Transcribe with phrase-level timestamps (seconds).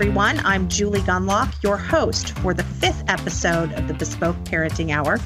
[0.00, 0.38] Everyone.
[0.44, 5.18] I'm Julie Gunlock, your host for the fifth episode of the Bespoke Parenting Hour.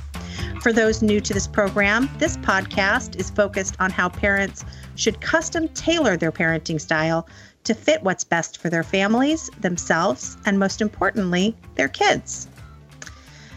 [0.62, 4.64] For those new to this program, this podcast is focused on how parents
[4.94, 7.28] should custom tailor their parenting style
[7.64, 12.48] to fit what's best for their families, themselves, and most importantly, their kids.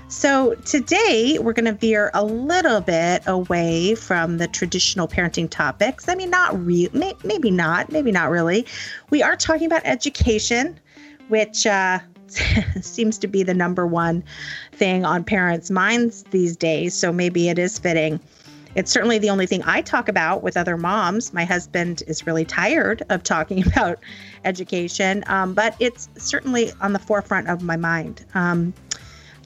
[0.09, 6.09] So, today we're going to veer a little bit away from the traditional parenting topics.
[6.09, 8.68] I mean, not really, maybe not, maybe not really.
[9.12, 10.78] We are talking about education,
[11.28, 12.00] which uh,
[12.82, 14.24] seems to be the number one
[14.72, 16.94] thing on parents' minds these days.
[16.94, 18.20] So, maybe it is fitting.
[18.76, 21.34] It's certainly the only thing I talk about with other moms.
[21.34, 24.00] My husband is really tired of talking about
[24.44, 28.26] education, um, but it's certainly on the forefront of my mind.
[28.34, 28.73] Um,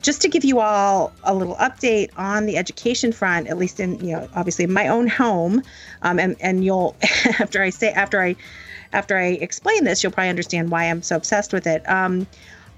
[0.02, 4.00] just to give you all a little update on the education front, at least in
[4.00, 5.62] you know obviously my own home,
[6.02, 6.96] um, and and you'll
[7.40, 8.36] after I say after I
[8.94, 11.88] after I explain this, you'll probably understand why I'm so obsessed with it.
[11.90, 12.28] Um,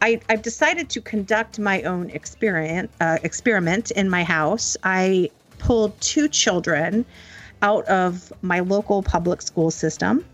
[0.01, 4.75] I, have decided to conduct my own experiment uh, experiment in my house.
[4.83, 7.05] I pulled two children
[7.61, 10.25] out of my local public school system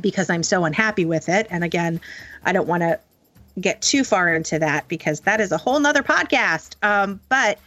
[0.00, 1.46] because I'm so unhappy with it.
[1.50, 2.00] And again,
[2.44, 2.98] I don't want to
[3.60, 6.76] get too far into that because that is a whole nother podcast.
[6.82, 7.58] Um, but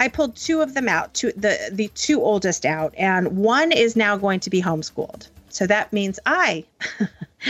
[0.00, 3.96] I pulled two of them out, two the the two oldest out, and one is
[3.96, 5.28] now going to be homeschooled.
[5.54, 6.64] So that means I,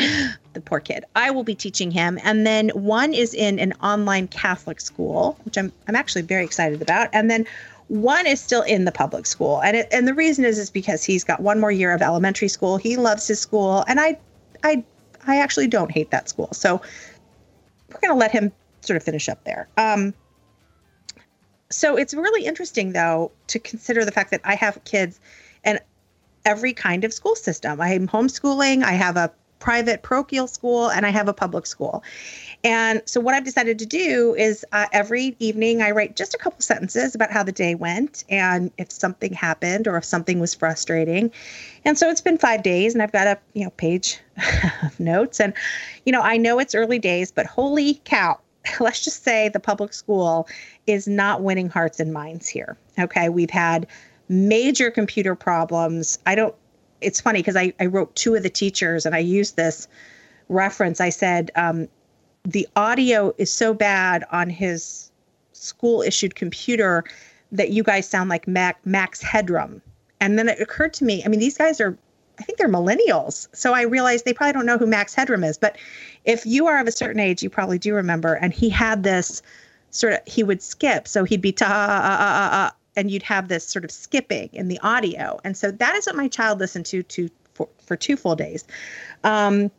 [0.52, 2.18] the poor kid, I will be teaching him.
[2.22, 6.82] And then one is in an online Catholic school, which I'm I'm actually very excited
[6.82, 7.08] about.
[7.14, 7.46] And then
[7.88, 9.62] one is still in the public school.
[9.62, 12.48] And it, and the reason is is because he's got one more year of elementary
[12.48, 12.76] school.
[12.76, 14.18] He loves his school, and I
[14.62, 14.84] I
[15.26, 16.50] I actually don't hate that school.
[16.52, 16.82] So
[17.88, 19.68] we're going to let him sort of finish up there.
[19.78, 20.12] Um,
[21.74, 25.20] so it's really interesting, though, to consider the fact that I have kids
[25.64, 25.80] and
[26.44, 27.80] every kind of school system.
[27.80, 32.04] I'm homeschooling, I have a private parochial school, and I have a public school.
[32.62, 36.38] And so, what I've decided to do is uh, every evening I write just a
[36.38, 40.54] couple sentences about how the day went and if something happened or if something was
[40.54, 41.32] frustrating.
[41.84, 44.20] And so it's been five days, and I've got a you know page
[44.82, 45.40] of notes.
[45.40, 45.54] And
[46.04, 48.38] you know, I know it's early days, but holy cow!
[48.80, 50.48] Let's just say the public school
[50.86, 52.76] is not winning hearts and minds here.
[52.98, 53.86] Okay, we've had
[54.28, 56.18] major computer problems.
[56.26, 56.54] I don't.
[57.00, 59.88] It's funny because I, I wrote two of the teachers and I used this
[60.48, 61.00] reference.
[61.00, 61.88] I said, um,
[62.44, 65.10] the audio is so bad on his
[65.52, 67.04] school issued computer
[67.52, 69.80] that you guys sound like Mac, Max Headroom.
[70.20, 71.96] And then it occurred to me, I mean, these guys are,
[72.38, 73.48] I think they're millennials.
[73.52, 75.56] So I realized they probably don't know who Max Headroom is.
[75.56, 75.76] But
[76.24, 78.34] if you are of a certain age, you probably do remember.
[78.34, 79.42] And he had this
[79.94, 81.08] sort of, he would skip.
[81.08, 84.68] So he'd be ta, uh, uh, uh, and you'd have this sort of skipping in
[84.68, 85.40] the audio.
[85.44, 88.64] And so that is what my child listened to, to for, for two full days.
[89.22, 89.70] Um,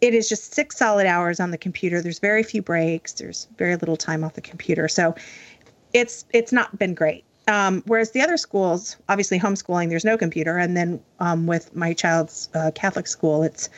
[0.00, 2.00] it is just six solid hours on the computer.
[2.00, 3.12] There's very few breaks.
[3.12, 4.88] There's very little time off the computer.
[4.88, 5.14] So
[5.92, 7.24] it's it's not been great.
[7.46, 11.92] Um, whereas the other schools, obviously homeschooling, there's no computer, and then um, with my
[11.92, 13.68] child's uh, Catholic school, it's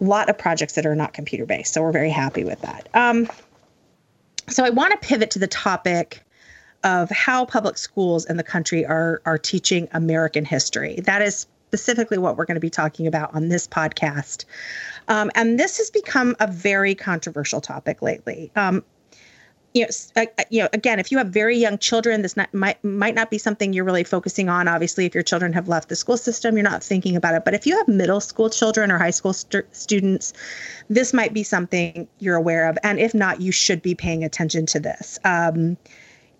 [0.00, 1.74] a lot of projects that are not computer based.
[1.74, 2.88] So we're very happy with that.
[2.94, 3.28] Um,
[4.48, 6.22] so I want to pivot to the topic
[6.82, 11.00] of how public schools in the country are are teaching American history.
[11.04, 14.44] That is specifically what we're going to be talking about on this podcast.
[15.08, 18.52] Um, and this has become a very controversial topic lately.
[18.54, 18.84] Um,
[19.74, 22.52] you know, uh, uh, you know, again, if you have very young children, this not,
[22.54, 24.68] might might not be something you're really focusing on.
[24.68, 27.44] Obviously, if your children have left the school system, you're not thinking about it.
[27.44, 30.32] But if you have middle school children or high school st- students,
[30.88, 32.78] this might be something you're aware of.
[32.84, 35.18] And if not, you should be paying attention to this.
[35.24, 35.76] Um,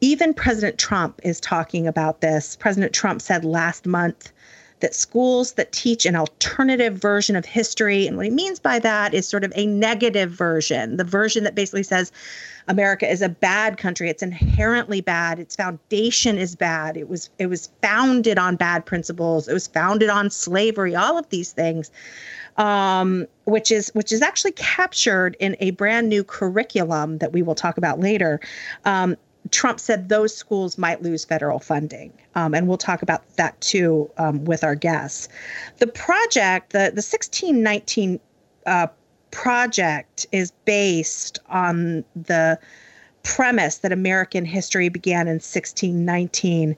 [0.01, 2.57] even President Trump is talking about this.
[2.57, 4.33] President Trump said last month
[4.85, 9.15] that schools that teach an alternative version of history, and what he means by that
[9.15, 12.13] is sort of a negative version, the version that basically says
[12.69, 14.11] America is a bad country.
[14.11, 15.39] It's inherently bad.
[15.39, 16.99] Its foundation is bad.
[16.99, 19.49] It was it was founded on bad principles.
[19.49, 20.95] It was founded on slavery.
[20.95, 21.91] All of these things,
[22.59, 27.55] um, which is which is actually captured in a brand new curriculum that we will
[27.55, 28.39] talk about later.
[28.85, 29.17] Um,
[29.51, 32.13] Trump said those schools might lose federal funding.
[32.35, 35.29] Um, and we'll talk about that too um, with our guests.
[35.79, 38.21] The project, the, the 1619
[38.67, 38.87] uh,
[39.31, 42.59] project, is based on the
[43.23, 46.77] premise that American history began in 1619.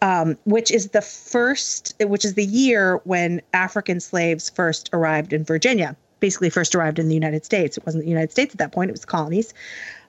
[0.00, 5.42] Um, which is the first, which is the year when African slaves first arrived in
[5.42, 7.76] Virginia, basically first arrived in the United States.
[7.76, 9.52] It wasn't the United States at that point, it was colonies.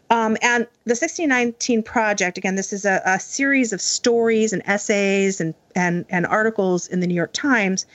[0.09, 5.39] Um, and the 1619 project, again, this is a, a, series of stories and essays
[5.39, 7.85] and, and, and articles in the New York Times.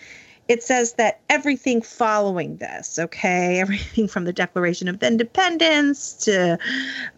[0.47, 6.59] it says that everything following this, okay, everything from the Declaration of Independence to,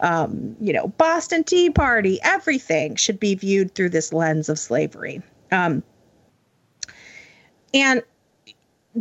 [0.01, 5.23] um, you know, Boston Tea Party, everything should be viewed through this lens of slavery.
[5.53, 5.83] Um,
[7.75, 8.03] and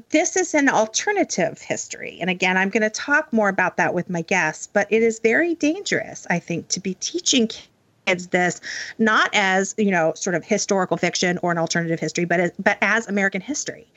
[0.09, 2.17] this is an alternative history.
[2.19, 5.19] And again, I'm going to talk more about that with my guests, but it is
[5.19, 7.49] very dangerous, I think, to be teaching
[8.05, 8.61] kids this
[8.99, 12.77] not as you know sort of historical fiction or an alternative history but as, but
[12.81, 13.87] as american history.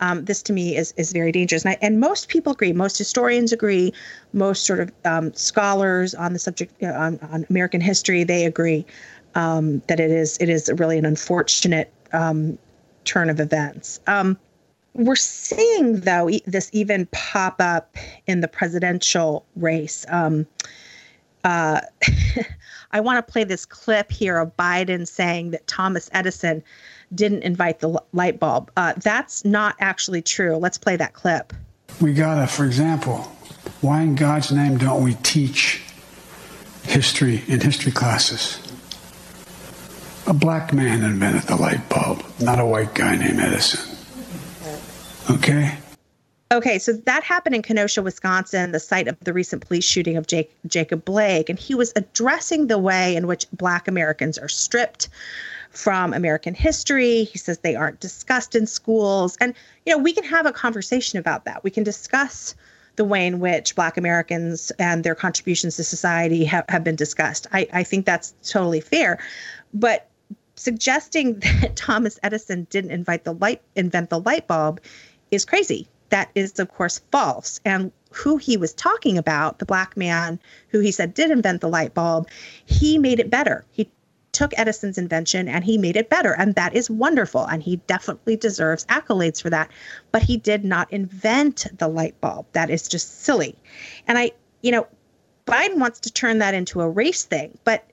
[0.00, 1.66] Um, this to me is is very dangerous.
[1.66, 3.92] And, I, and most people agree most historians agree
[4.32, 8.46] most sort of um, scholars on the subject you know, on, on american history they
[8.46, 8.86] agree
[9.34, 12.58] um, that it is it is really an unfortunate um,
[13.04, 14.00] turn of events.
[14.06, 14.38] Um,
[14.98, 17.96] we're seeing, though, this even pop up
[18.26, 20.04] in the presidential race.
[20.08, 20.46] Um,
[21.44, 21.80] uh,
[22.90, 26.64] I want to play this clip here of Biden saying that Thomas Edison
[27.14, 28.72] didn't invite the light bulb.
[28.76, 30.56] Uh, that's not actually true.
[30.56, 31.52] Let's play that clip.
[32.00, 33.18] We gotta, for example,
[33.80, 35.82] why in God's name don't we teach
[36.82, 38.60] history in history classes?
[40.26, 43.87] A black man invented the light bulb, not a white guy named Edison.
[45.30, 45.76] Okay.
[46.50, 50.26] Okay, so that happened in Kenosha, Wisconsin, the site of the recent police shooting of
[50.26, 51.50] Jake, Jacob Blake.
[51.50, 55.10] And he was addressing the way in which Black Americans are stripped
[55.70, 57.24] from American history.
[57.24, 59.36] He says they aren't discussed in schools.
[59.42, 59.52] And,
[59.84, 61.62] you know, we can have a conversation about that.
[61.62, 62.54] We can discuss
[62.96, 67.46] the way in which Black Americans and their contributions to society have, have been discussed.
[67.52, 69.18] I, I think that's totally fair.
[69.74, 70.08] But
[70.56, 74.80] suggesting that Thomas Edison didn't invite the light, invent the light bulb
[75.30, 75.88] is crazy.
[76.10, 77.60] That is, of course, false.
[77.64, 80.38] And who he was talking about, the black man
[80.68, 82.28] who he said did invent the light bulb,
[82.64, 83.64] he made it better.
[83.70, 83.90] He
[84.32, 86.32] took Edison's invention and he made it better.
[86.32, 87.44] And that is wonderful.
[87.44, 89.70] And he definitely deserves accolades for that.
[90.12, 92.46] But he did not invent the light bulb.
[92.52, 93.56] That is just silly.
[94.06, 94.32] And I,
[94.62, 94.86] you know,
[95.46, 97.58] Biden wants to turn that into a race thing.
[97.64, 97.90] But,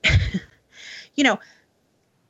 [1.14, 1.38] you know,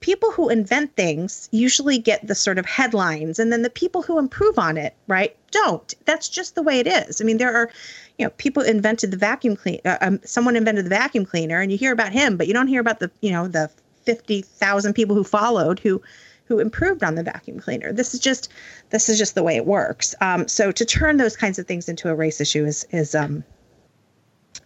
[0.01, 4.19] people who invent things usually get the sort of headlines and then the people who
[4.19, 5.95] improve on it right don't.
[6.05, 7.21] That's just the way it is.
[7.21, 7.71] I mean there are
[8.19, 11.73] you know people invented the vacuum clean uh, um, someone invented the vacuum cleaner and
[11.73, 13.71] you hear about him but you don't hear about the you know the
[14.05, 16.01] 50,000 people who followed who
[16.47, 17.93] who improved on the vacuum cleaner.
[17.93, 18.51] This is just
[18.91, 20.15] this is just the way it works.
[20.21, 23.45] Um, so to turn those kinds of things into a race issue is is um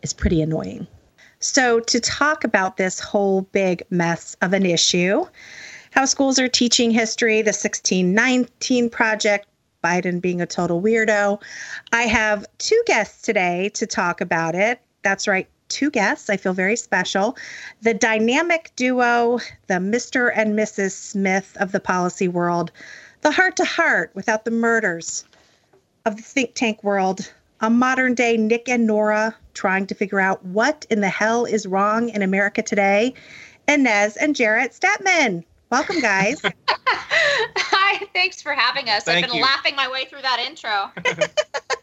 [0.03, 0.87] is pretty annoying
[1.41, 5.25] so, to talk about this whole big mess of an issue,
[5.91, 9.47] how schools are teaching history, the 1619 project,
[9.83, 11.41] Biden being a total weirdo,
[11.95, 14.81] I have two guests today to talk about it.
[15.03, 16.29] That's right, two guests.
[16.29, 17.39] I feel very special.
[17.81, 20.31] The dynamic duo, the Mr.
[20.35, 20.93] and Mrs.
[20.93, 22.71] Smith of the policy world,
[23.23, 25.25] the Hart to Hart without the murders
[26.05, 27.33] of the think tank world,
[27.63, 31.67] a modern day Nick and Nora trying to figure out what in the hell is
[31.67, 33.15] wrong in America today.
[33.69, 35.45] Inez and Jarrett Stepman.
[35.71, 36.43] Welcome, guys.
[36.69, 39.05] Hi, thanks for having us.
[39.05, 39.45] Thank I've been you.
[39.45, 40.91] laughing my way through that intro.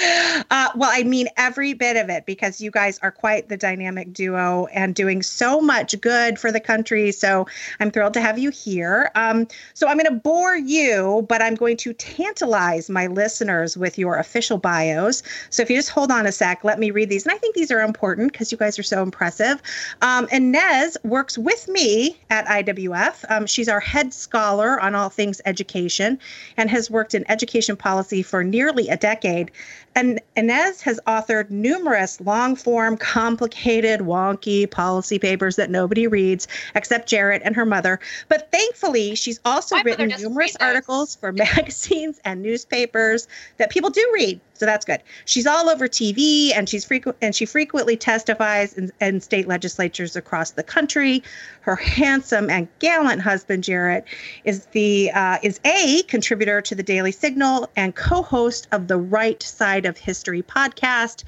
[0.52, 4.12] Uh, well, I mean every bit of it because you guys are quite the dynamic
[4.12, 7.12] duo and doing so much good for the country.
[7.12, 7.46] So
[7.78, 9.12] I'm thrilled to have you here.
[9.14, 13.96] Um, so I'm going to bore you, but I'm going to tantalize my listeners with
[13.96, 15.22] your official bios.
[15.50, 17.24] So if you just hold on a sec, let me read these.
[17.24, 19.62] And I think these are important because you guys are so impressive.
[20.02, 23.24] Um, Inez works with me at IWF.
[23.30, 26.18] Um, she's our head scholar on all things education
[26.56, 29.50] and has worked in education policy for nearly a decade.
[29.94, 37.08] And Inez has authored numerous long form, complicated, wonky policy papers that nobody reads except
[37.08, 37.98] Jarrett and her mother.
[38.28, 44.10] But thankfully, she's also My written numerous articles for magazines and newspapers that people do
[44.14, 44.40] read.
[44.60, 45.00] So that's good.
[45.24, 50.16] She's all over TV and she's frequent and she frequently testifies in, in state legislatures
[50.16, 51.22] across the country.
[51.62, 54.04] Her handsome and gallant husband Jarrett
[54.44, 59.42] is the uh, is a contributor to the Daily Signal and co-host of the Right
[59.42, 61.24] Side of History podcast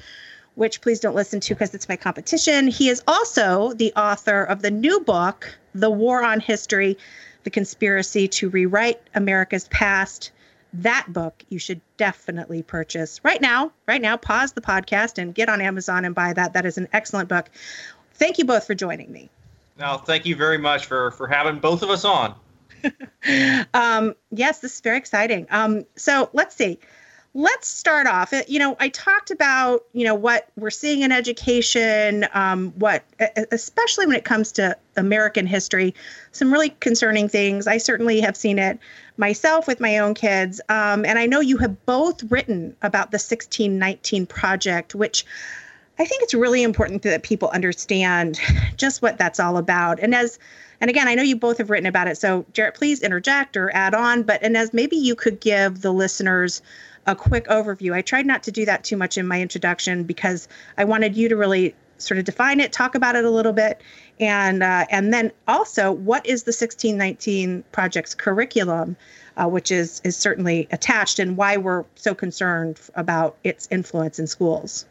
[0.53, 2.67] which please don't listen to because it's my competition.
[2.67, 6.99] He is also the author of the new book, The War on History
[7.45, 10.31] The Conspiracy to Rewrite America's Past
[10.73, 13.71] that book you should definitely purchase right now.
[13.87, 16.53] Right now, pause the podcast and get on Amazon and buy that.
[16.53, 17.49] That is an excellent book.
[18.15, 19.29] Thank you both for joining me.
[19.79, 22.35] No, thank you very much for for having both of us on.
[23.73, 25.47] um, yes, this is very exciting.
[25.49, 26.79] Um, so let's see.
[27.33, 28.33] let's start off.
[28.47, 33.03] You know, I talked about you know what we're seeing in education, um, what
[33.51, 35.93] especially when it comes to American history,
[36.31, 37.67] some really concerning things.
[37.67, 38.79] I certainly have seen it
[39.17, 43.15] myself with my own kids, um, and I know you have both written about the
[43.15, 45.25] 1619 project, which.
[45.99, 48.39] I think it's really important that people understand
[48.77, 49.99] just what that's all about.
[49.99, 50.39] And as
[50.81, 52.17] and again, I know you both have written about it.
[52.17, 54.23] So, Jarrett, please interject or add on.
[54.23, 56.63] But, and as maybe you could give the listeners
[57.05, 57.93] a quick overview.
[57.93, 61.29] I tried not to do that too much in my introduction because I wanted you
[61.29, 63.81] to really sort of define it, talk about it a little bit,
[64.19, 68.95] and uh, and then also what is the 1619 project's curriculum,
[69.37, 74.27] uh, which is is certainly attached, and why we're so concerned about its influence in
[74.27, 74.85] schools.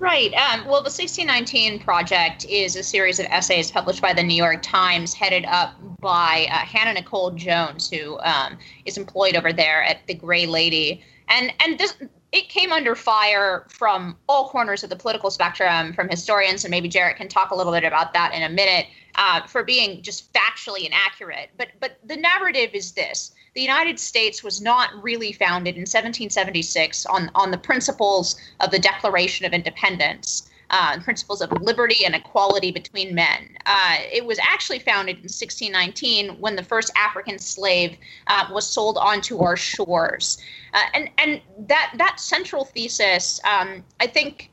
[0.00, 0.32] Right.
[0.32, 4.62] Um, well, the 1619 Project is a series of essays published by the New York
[4.62, 8.56] Times, headed up by uh, Hannah Nikole Jones, who um,
[8.86, 11.04] is employed over there at the Gray Lady.
[11.28, 11.94] And and this
[12.32, 16.88] it came under fire from all corners of the political spectrum, from historians, and maybe
[16.88, 20.32] Jarrett can talk a little bit about that in a minute, uh, for being just
[20.32, 21.50] factually inaccurate.
[21.56, 27.06] But but the narrative is this: the United States was not really founded in 1776
[27.06, 30.49] on, on the principles of the Declaration of Independence.
[30.70, 33.56] Uh, principles of liberty and equality between men.
[33.66, 37.96] Uh, it was actually founded in 1619 when the first African slave
[38.28, 40.38] uh, was sold onto our shores,
[40.72, 44.52] uh, and and that that central thesis, um, I think,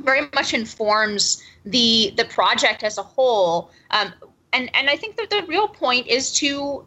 [0.00, 3.70] very much informs the the project as a whole.
[3.90, 4.12] Um,
[4.52, 6.86] and and I think that the real point is to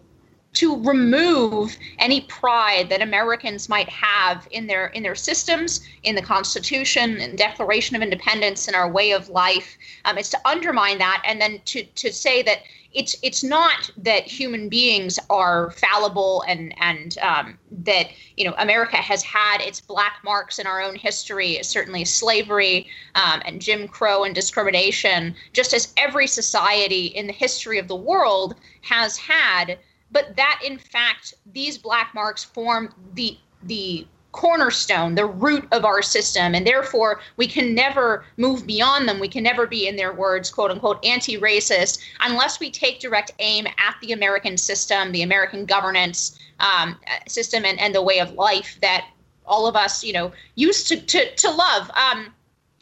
[0.58, 6.22] to remove any pride that Americans might have in their in their systems, in the
[6.22, 9.78] Constitution, and Declaration of Independence, and our way of life.
[10.06, 14.24] Um, it's to undermine that, and then to to say that it's it's not that
[14.24, 20.16] human beings are fallible and and um, that you know America has had its black
[20.24, 25.94] marks in our own history, certainly slavery um, and Jim Crow and discrimination, just as
[25.98, 29.78] every society in the history of the world has had
[30.12, 36.04] but that in fact these black marks form the the cornerstone, the root of our
[36.04, 39.20] system, and therefore we can never move beyond them.
[39.20, 43.32] We can never be, in their words, quote unquote, anti racist unless we take direct
[43.40, 48.34] aim at the American system, the American governance um, system, and, and the way of
[48.34, 49.08] life that
[49.48, 51.90] all of us, you know, used to, to, to love.
[51.92, 52.34] Um,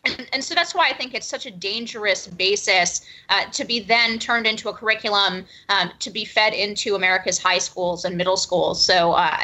[0.06, 3.80] and, and, so that's why I think it's such a dangerous basis uh, to be
[3.80, 8.38] then turned into a curriculum um, to be fed into America's high schools and middle
[8.38, 8.84] schools.
[8.84, 9.38] So uh,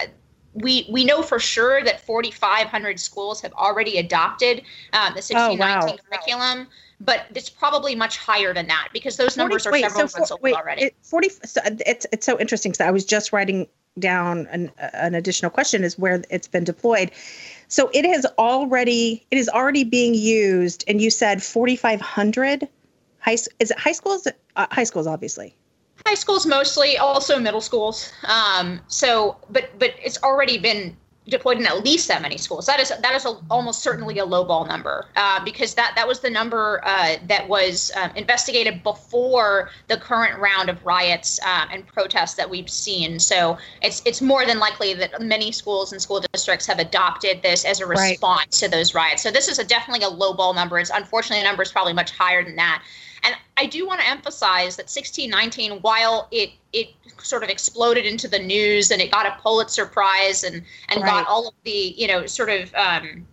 [0.54, 4.64] we we know for sure that 4,500 schools have already adopted
[4.94, 5.98] uh, the 1619 oh, wow.
[6.10, 6.68] curriculum.
[7.04, 10.32] But it's probably much higher than that because those numbers 40, are several so months
[10.32, 10.84] old wait, already.
[10.84, 11.30] It, 40.
[11.46, 15.84] So it's it's so interesting because I was just writing down an an additional question
[15.84, 17.12] is where it's been deployed.
[17.72, 22.68] So it has already it is already being used, and you said 4,500
[23.20, 24.28] high is it high schools?
[24.58, 25.56] Uh, high schools, obviously.
[26.06, 28.12] High schools mostly, also middle schools.
[28.26, 30.98] Um, so, but but it's already been
[31.30, 32.66] deployed in at least that many schools.
[32.66, 36.20] That is that is a, almost certainly a lowball number uh, because that that was
[36.20, 41.86] the number uh, that was um, investigated before the current round of riots um, and
[41.86, 43.20] protests that we've seen.
[43.20, 47.66] So it's it's more than likely that many schools and school districts have adopted this
[47.66, 48.52] as a response right.
[48.52, 49.22] to those riots.
[49.22, 50.80] So this is a definitely a lowball number.
[50.80, 52.84] It's unfortunately the number is probably much higher than that.
[53.62, 56.90] I do want to emphasize that 1619, while it it
[57.22, 61.10] sort of exploded into the news and it got a Pulitzer Prize and and right.
[61.12, 63.28] got all of the you know sort of um,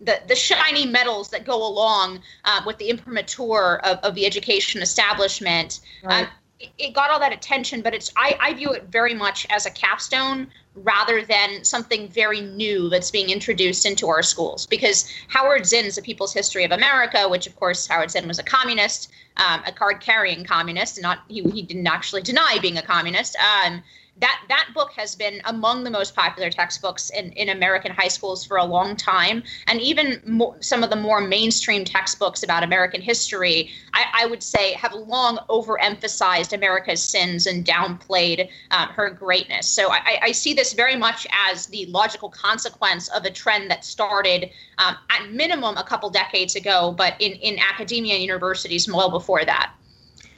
[0.00, 4.80] the, the shiny medals that go along uh, with the imprimatur of, of the education
[4.80, 5.80] establishment.
[6.04, 6.22] Right.
[6.22, 6.28] Um,
[6.60, 9.70] it, got all that attention, but it's I, I view it very much as a
[9.70, 14.66] capstone rather than something very new that's being introduced into our schools.
[14.66, 18.42] Because Howard Zinn's A People's History of America, which of course Howard Zinn was a
[18.42, 23.36] communist, um, a card-carrying communist, not he, he didn't actually deny being a communist.
[23.36, 23.82] Um,
[24.18, 28.44] that that book has been among the most popular textbooks in, in American high schools
[28.44, 33.02] for a long time, and even mo- some of the more mainstream textbooks about American
[33.02, 39.68] history, I, I would say, have long overemphasized America's sins and downplayed um, her greatness.
[39.68, 43.84] So I, I, see this very much as the logical consequence of a trend that
[43.84, 49.10] started um, at minimum a couple decades ago, but in in academia and universities well
[49.10, 49.72] before that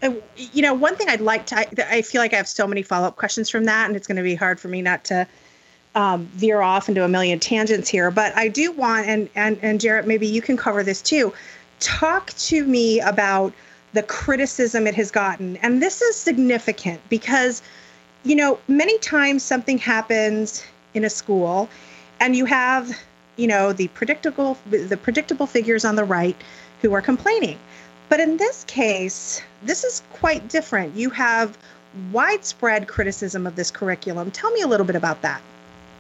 [0.03, 2.83] you know, one thing I'd like to, I, I feel like I have so many
[2.83, 5.27] follow up questions from that, and it's going to be hard for me not to
[5.95, 8.11] um, veer off into a million tangents here.
[8.11, 11.33] But I do want, and and and Jarrett, maybe you can cover this too.
[11.81, 13.53] Talk to me about
[13.95, 17.63] the criticism it has gotten, and this is significant because,
[18.25, 20.63] you know, many times something happens
[20.93, 21.69] in a school,
[22.21, 22.91] and you have,
[23.37, 26.37] you know, the predictable the predictable figures on the right
[26.83, 27.59] who are complaining.
[28.09, 30.95] But in this case, this is quite different.
[30.95, 31.59] You have
[32.13, 34.31] widespread criticism of this curriculum.
[34.31, 35.43] Tell me a little bit about that.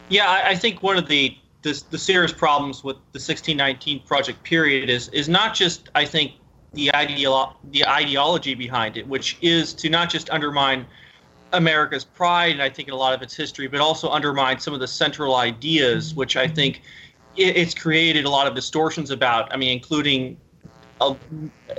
[0.08, 4.42] Yeah, I, I think one of the, the the serious problems with the 1619 project
[4.44, 6.32] period is is not just I think
[6.74, 10.86] the ideolo- the ideology behind it, which is to not just undermine
[11.52, 14.74] America's pride and I think in a lot of its history, but also undermine some
[14.74, 16.82] of the central ideas, which I think
[17.36, 19.52] it, it's created a lot of distortions about.
[19.52, 20.36] I mean, including
[21.00, 21.14] uh,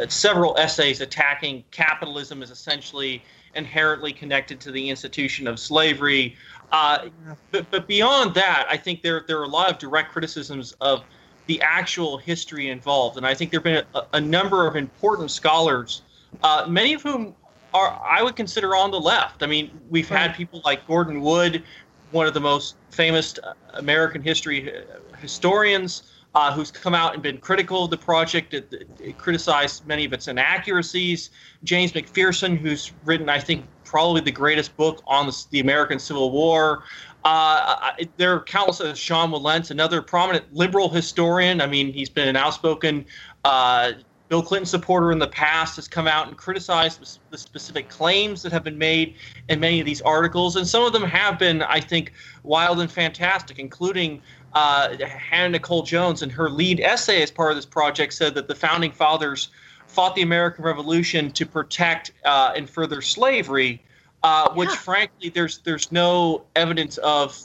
[0.07, 3.23] several essays attacking capitalism as essentially
[3.55, 6.35] inherently connected to the institution of slavery.
[6.71, 7.07] Uh,
[7.51, 11.03] but, but beyond that, I think there there are a lot of direct criticisms of
[11.47, 15.31] the actual history involved, and I think there have been a, a number of important
[15.31, 16.01] scholars,
[16.43, 17.33] uh, many of whom
[17.73, 19.43] are I would consider on the left.
[19.43, 21.63] I mean, we've had people like Gordon Wood,
[22.11, 23.39] one of the most famous
[23.73, 24.73] American history
[25.19, 26.03] historians
[26.37, 30.05] uh, who's come out and been critical of the project, it, it, it criticized many
[30.05, 31.31] of its inaccuracies.
[31.63, 36.29] James McPherson, who's written, I think, probably the greatest book on the, the American Civil
[36.29, 36.83] War.
[37.25, 38.99] Uh, there are countless others.
[38.99, 41.59] Sean Wilentz, another prominent liberal historian.
[41.59, 43.07] I mean, he's been an outspoken
[43.43, 43.93] uh,
[44.29, 48.51] Bill Clinton supporter in the past, has come out and criticized the specific claims that
[48.51, 49.15] have been made
[49.47, 50.57] in many of these articles.
[50.57, 52.11] And some of them have been, I think,
[52.43, 54.21] wild and fantastic, including
[54.57, 58.47] uh, Hannah Nikole Jones, in her lead essay as part of this project, said that
[58.47, 59.49] the founding fathers
[59.85, 63.83] fought the American Revolution to protect uh, and further slavery,
[64.23, 64.75] uh, which, yeah.
[64.75, 67.39] frankly, there's there's no evidence of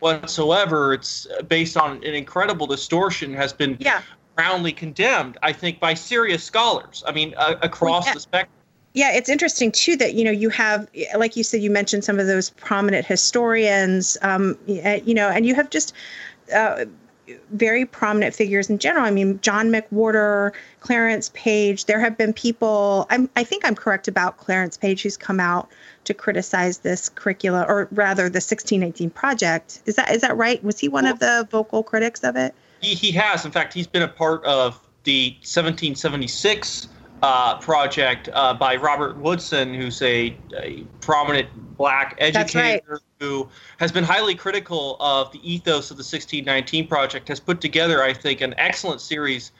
[0.00, 0.92] whatsoever.
[0.92, 3.32] It's based on an incredible distortion.
[3.32, 4.02] Has been yeah.
[4.36, 7.02] roundly condemned, I think, by serious scholars.
[7.06, 8.14] I mean, uh, across yeah.
[8.14, 8.60] the spectrum.
[8.92, 12.18] Yeah, it's interesting too that you know you have, like you said, you mentioned some
[12.18, 15.94] of those prominent historians, um, you know, and you have just
[16.52, 16.84] uh,
[17.52, 19.04] very prominent figures in general.
[19.04, 21.84] I mean, John McWhorter, Clarence Page.
[21.84, 23.06] There have been people.
[23.10, 25.68] I'm, I think I'm correct about Clarence Page, who's come out
[26.04, 29.80] to criticize this curricula, or rather, the 1618 project.
[29.86, 30.62] Is that is that right?
[30.64, 32.54] Was he one well, of the vocal critics of it?
[32.80, 33.44] He, he has.
[33.44, 36.88] In fact, he's been a part of the 1776
[37.22, 43.00] uh, project uh, by Robert Woodson, who's a, a prominent black educator right.
[43.20, 48.02] Who has been highly critical of the ethos of the 1619 project, has put together,
[48.02, 49.52] I think, an excellent series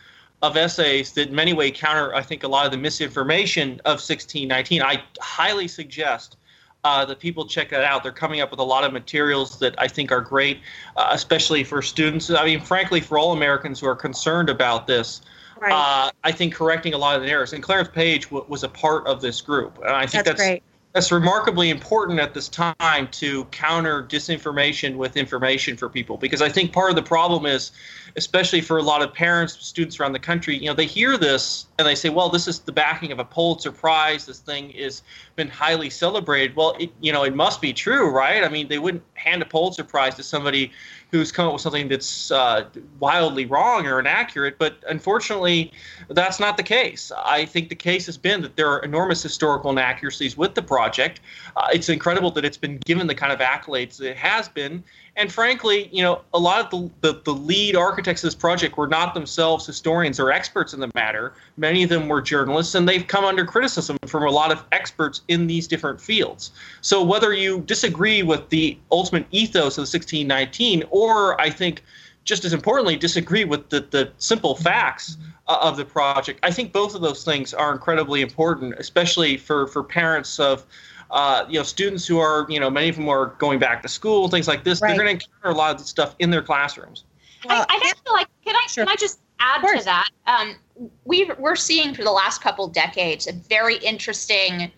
[0.42, 4.00] of essays that in many ways counter, I think, a lot of the misinformation of
[4.00, 4.82] 1619.
[4.82, 6.38] I highly suggest
[6.82, 8.02] uh, that people check that out.
[8.02, 10.60] They're coming up with a lot of materials that I think are great,
[10.96, 12.30] uh, especially for students.
[12.30, 15.20] I mean, frankly, for all Americans who are concerned about this.
[15.60, 15.72] Right.
[15.72, 17.52] Uh, I think correcting a lot of the errors.
[17.52, 20.62] And Clarence Page w- was a part of this group, and I think that's, that's
[20.92, 26.48] that's remarkably important at this time to counter disinformation with information for people because I
[26.48, 27.70] think part of the problem is
[28.16, 31.66] especially for a lot of parents students around the country you know they hear this
[31.78, 35.02] and they say well this is the backing of a Pulitzer prize this thing has
[35.36, 38.78] been highly celebrated well it, you know it must be true right I mean they
[38.78, 40.72] wouldn't hand a Pulitzer prize to somebody
[41.10, 42.68] who's come up with something that's uh,
[43.00, 44.58] wildly wrong or inaccurate.
[44.58, 45.72] But unfortunately,
[46.08, 47.10] that's not the case.
[47.24, 51.20] I think the case has been that there are enormous historical inaccuracies with the project.
[51.56, 54.84] Uh, it's incredible that it's been given the kind of accolades it has been.
[55.20, 58.78] And frankly, you know, a lot of the, the, the, lead architects of this project
[58.78, 61.34] were not themselves historians or experts in the matter.
[61.58, 65.20] Many of them were journalists, and they've come under criticism from a lot of experts
[65.28, 66.52] in these different fields.
[66.80, 71.82] So whether you disagree with the ultimate ethos of 1619, or I think
[72.24, 76.94] just as importantly, disagree with the, the simple facts of the project, I think both
[76.94, 80.64] of those things are incredibly important, especially for, for parents of
[81.10, 83.88] uh, you know, students who are, you know, many of them are going back to
[83.88, 84.80] school, things like this.
[84.80, 84.88] Right.
[84.88, 87.04] They're going to encounter a lot of this stuff in their classrooms.
[87.44, 88.84] Well, I, I feel like can I sure.
[88.84, 90.08] can I just add to that?
[90.26, 90.56] Um,
[91.04, 94.70] we we're seeing for the last couple decades a very interesting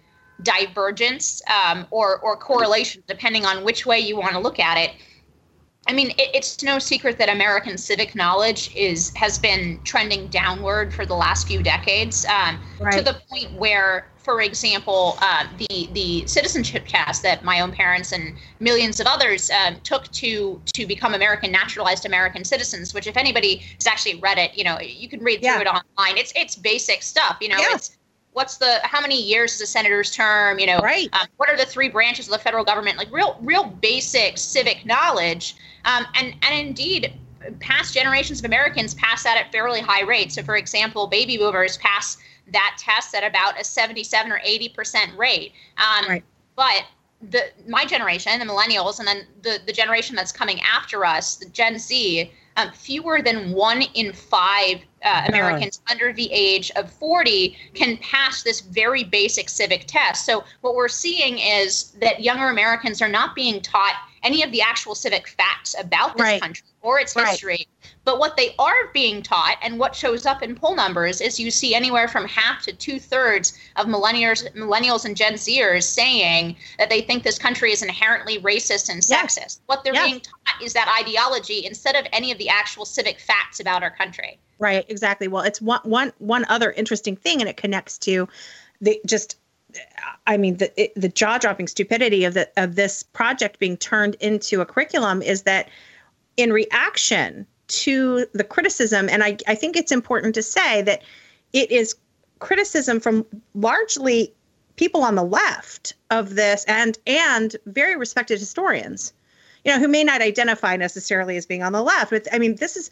[0.43, 4.93] divergence um, or or correlation, depending on which way you want to look at it.
[5.89, 10.95] I mean, it, it's no secret that American civic knowledge is has been trending downward
[10.95, 12.93] for the last few decades, um, right.
[12.97, 18.13] to the point where for example, uh, the the citizenship test that my own parents
[18.13, 22.95] and millions of others uh, took to to become American naturalized American citizens.
[22.95, 25.55] Which, if anybody has actually read it, you know, you can read yeah.
[25.55, 26.17] through it online.
[26.17, 27.39] It's it's basic stuff.
[27.41, 27.75] You know, yeah.
[27.75, 27.99] it's
[28.33, 30.59] what's the how many years is a senator's term?
[30.59, 31.09] You know, right?
[31.13, 32.99] Um, what are the three branches of the federal government?
[32.99, 35.57] Like real real basic civic knowledge.
[35.85, 37.13] Um, and and indeed,
[37.61, 40.37] past generations of Americans pass that at fairly high rates.
[40.37, 42.19] So, for example, baby boomers pass
[42.53, 45.53] that test at about a 77 or 80 percent rate.
[45.77, 46.25] Um, right.
[46.57, 46.85] But
[47.31, 51.47] the my generation, the millennials, and then the the generation that's coming after us, the
[51.47, 57.57] Gen Z, um, fewer than one in five uh, Americans under the age of 40
[57.75, 60.27] can pass this very basic civic test.
[60.27, 64.61] So, what we're seeing is that younger Americans are not being taught any of the
[64.61, 66.41] actual civic facts about this right.
[66.41, 67.29] country or its right.
[67.29, 67.69] history.
[68.05, 71.51] But what they are being taught and what shows up in poll numbers is you
[71.51, 76.91] see anywhere from half to two thirds of millennials, millennials and Gen Zers saying that
[76.91, 79.37] they think this country is inherently racist and sexist.
[79.37, 79.61] Yes.
[79.67, 80.07] What they're yes.
[80.07, 83.91] being taught is that ideology instead of any of the actual civic facts about our
[83.91, 84.39] country.
[84.59, 85.27] Right, exactly.
[85.27, 88.29] Well, it's one one one other interesting thing, and it connects to
[88.81, 89.37] the just
[90.27, 94.61] I mean, the the jaw dropping stupidity of the of this project being turned into
[94.61, 95.69] a curriculum is that
[96.37, 101.03] in reaction to the criticism, and I, I think it's important to say that
[101.53, 101.95] it is
[102.39, 104.35] criticism from largely
[104.77, 109.13] people on the left of this and and very respected historians
[109.65, 112.57] you know who may not identify necessarily as being on the left but i mean
[112.57, 112.91] this is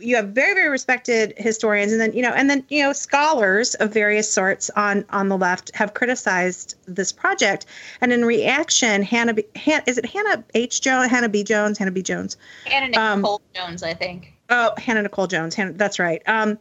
[0.00, 1.92] you have very very respected historians.
[1.92, 5.36] And then you know and then you know scholars of various sorts on on the
[5.36, 7.66] left have criticized this project.
[8.00, 10.80] And in reaction hannah B, Han, is it hannah h.
[10.80, 11.44] Jones hannah b.
[11.44, 12.02] Jones hannah b.
[12.02, 12.36] Jones?
[12.64, 14.32] Hannah nicole um, jones i think.
[14.50, 16.22] Oh hannah nicole jones hannah, that's right.
[16.26, 16.58] Um,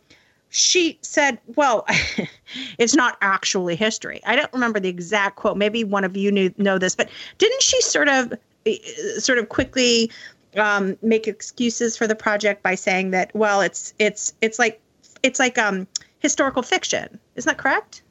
[0.50, 1.86] she said well
[2.78, 4.21] it's not actually history.
[4.26, 5.58] I don't remember the exact quote.
[5.58, 8.34] Maybe one of you knew know this but didn't she sort of
[8.65, 8.78] eh,
[9.17, 10.12] sort of quickly
[10.57, 14.81] um, make excuses for the project by saying that well it's it's it's like
[15.23, 15.87] it's like um,
[16.19, 17.19] historical fiction.
[17.35, 18.01] Isn't that correct?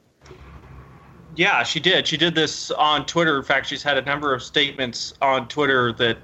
[1.35, 2.07] Yeah she did.
[2.07, 3.37] She did this on twitter.
[3.37, 6.17] In fact she's had a number of statements on twitter that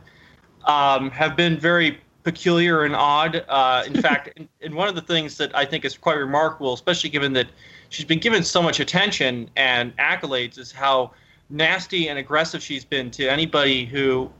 [0.65, 3.43] um, have been very peculiar and odd.
[3.49, 6.73] Uh, in fact and, and one of the things that i think is quite remarkable
[6.73, 7.47] especially given that
[7.89, 11.11] she's been given so much attention and accolades is how
[11.51, 14.31] nasty and aggressive she's been to anybody who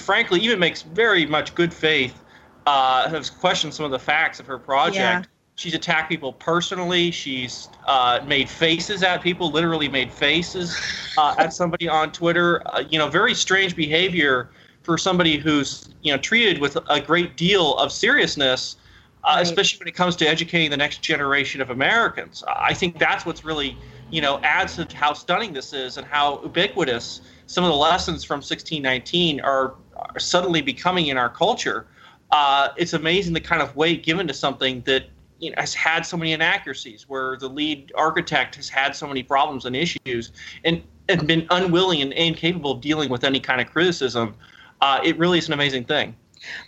[0.00, 2.22] frankly even makes very much good faith
[2.66, 4.96] uh, has questioned some of the facts of her project.
[4.96, 5.22] Yeah.
[5.54, 7.10] She's attacked people personally.
[7.10, 10.78] She's uh, made faces at people, literally made faces
[11.16, 12.62] uh, at somebody on Twitter.
[12.66, 14.50] Uh, you know, very strange behavior
[14.82, 18.76] for somebody who's you know treated with a great deal of seriousness,
[19.24, 19.42] uh, right.
[19.42, 22.44] especially when it comes to educating the next generation of Americans.
[22.46, 23.78] I think that's what's really
[24.10, 28.24] you know adds to how stunning this is and how ubiquitous some of the lessons
[28.24, 29.74] from 1619 are,
[30.14, 31.86] are suddenly becoming in our culture.
[32.30, 35.04] Uh, it's amazing the kind of weight given to something that
[35.38, 39.22] you know, has had so many inaccuracies, where the lead architect has had so many
[39.22, 40.32] problems and issues,
[40.64, 44.34] and, and been unwilling and incapable of dealing with any kind of criticism.
[44.80, 46.16] Uh, it really is an amazing thing.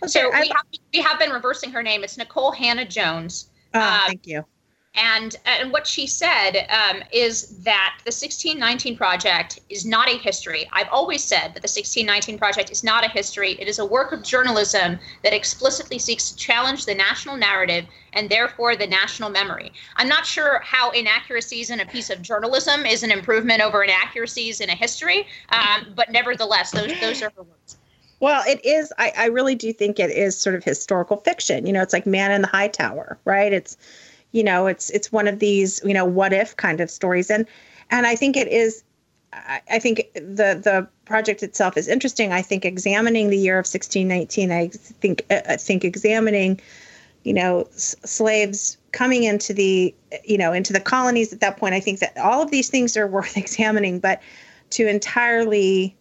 [0.05, 2.03] So we have, we have been reversing her name.
[2.03, 3.49] It's Nikole Hannah Jones.
[3.73, 4.45] Oh, uh, thank you.
[4.95, 10.67] And, and what she said um, is that the 1619 Project is not a history.
[10.73, 13.51] I've always said that the 1619 Project is not a history.
[13.59, 18.29] It is a work of journalism that explicitly seeks to challenge the national narrative and
[18.29, 19.71] therefore the national memory.
[19.95, 24.59] I'm not sure how inaccuracies in a piece of journalism is an improvement over inaccuracies
[24.59, 27.77] in a history, um, but nevertheless, those, those are her words.
[28.19, 28.91] Well, it is.
[28.97, 31.65] I, I really do think it is sort of historical fiction.
[31.65, 33.53] You know, it's like Man in the High Tower, right?
[33.53, 33.77] It's
[34.31, 37.45] you know it's it's one of these you know what if kind of stories and
[37.89, 38.83] and i think it is
[39.31, 42.31] I, think the the project itself is interesting.
[42.31, 46.59] I think examining the year of 1619, I think I think examining,
[47.23, 51.75] you know, s- slaves coming into the you know into the colonies at that point.
[51.75, 54.21] I think that all of these things are worth examining, but
[54.71, 55.95] to entirely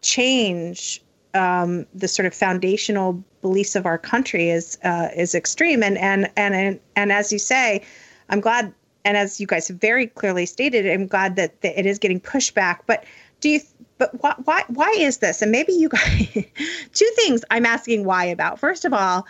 [0.00, 1.02] change
[1.34, 5.82] um, the sort of foundational beliefs of our country is uh, is extreme.
[5.82, 7.82] And and and and as you say,
[8.30, 8.72] I'm glad.
[9.04, 12.20] And as you guys have very clearly stated, I'm glad that, that it is getting
[12.20, 12.78] pushback.
[12.86, 13.04] But
[13.40, 13.60] do you?
[13.98, 14.34] But why?
[14.44, 14.64] Why?
[14.68, 15.42] Why is this?
[15.42, 16.26] And maybe you guys.
[16.94, 18.58] two things I'm asking why about.
[18.58, 19.26] First of all,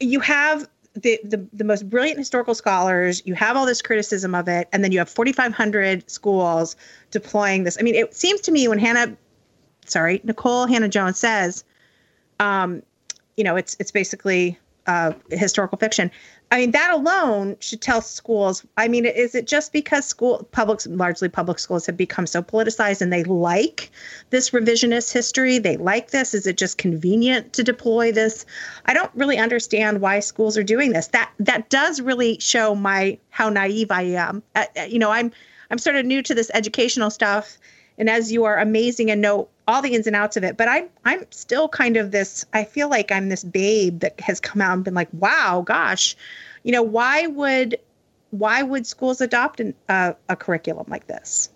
[0.00, 4.46] you have the, the, the most brilliant historical scholars you have all this criticism of
[4.46, 6.76] it and then you have 4500 schools
[7.10, 9.16] deploying this i mean it seems to me when hannah
[9.86, 11.64] sorry, Nikole Hannah Jones says,
[12.40, 12.82] um,
[13.36, 16.10] you know, it's it's basically uh, historical fiction.
[16.50, 18.64] I mean, that alone should tell schools.
[18.76, 23.00] I mean, is it just because school public, largely public schools, have become so politicized
[23.00, 23.90] and they like
[24.30, 25.58] this revisionist history?
[25.58, 26.34] They like this.
[26.34, 28.46] Is it just convenient to deploy this?
[28.86, 31.08] I don't really understand why schools are doing this.
[31.08, 34.42] That that does really show my how naive I am.
[34.54, 35.32] Uh, uh you know, I'm
[35.70, 37.58] I'm sort of new to this educational stuff,
[37.98, 40.56] and as you are amazing and know all the ins and outs of it.
[40.56, 42.44] But I'm I'm still kind of this.
[42.52, 46.16] I feel like I'm this babe that has come out and been like, wow, gosh,
[46.62, 47.78] you know, why would
[48.30, 51.50] why would schools adopt an, uh, a curriculum like this?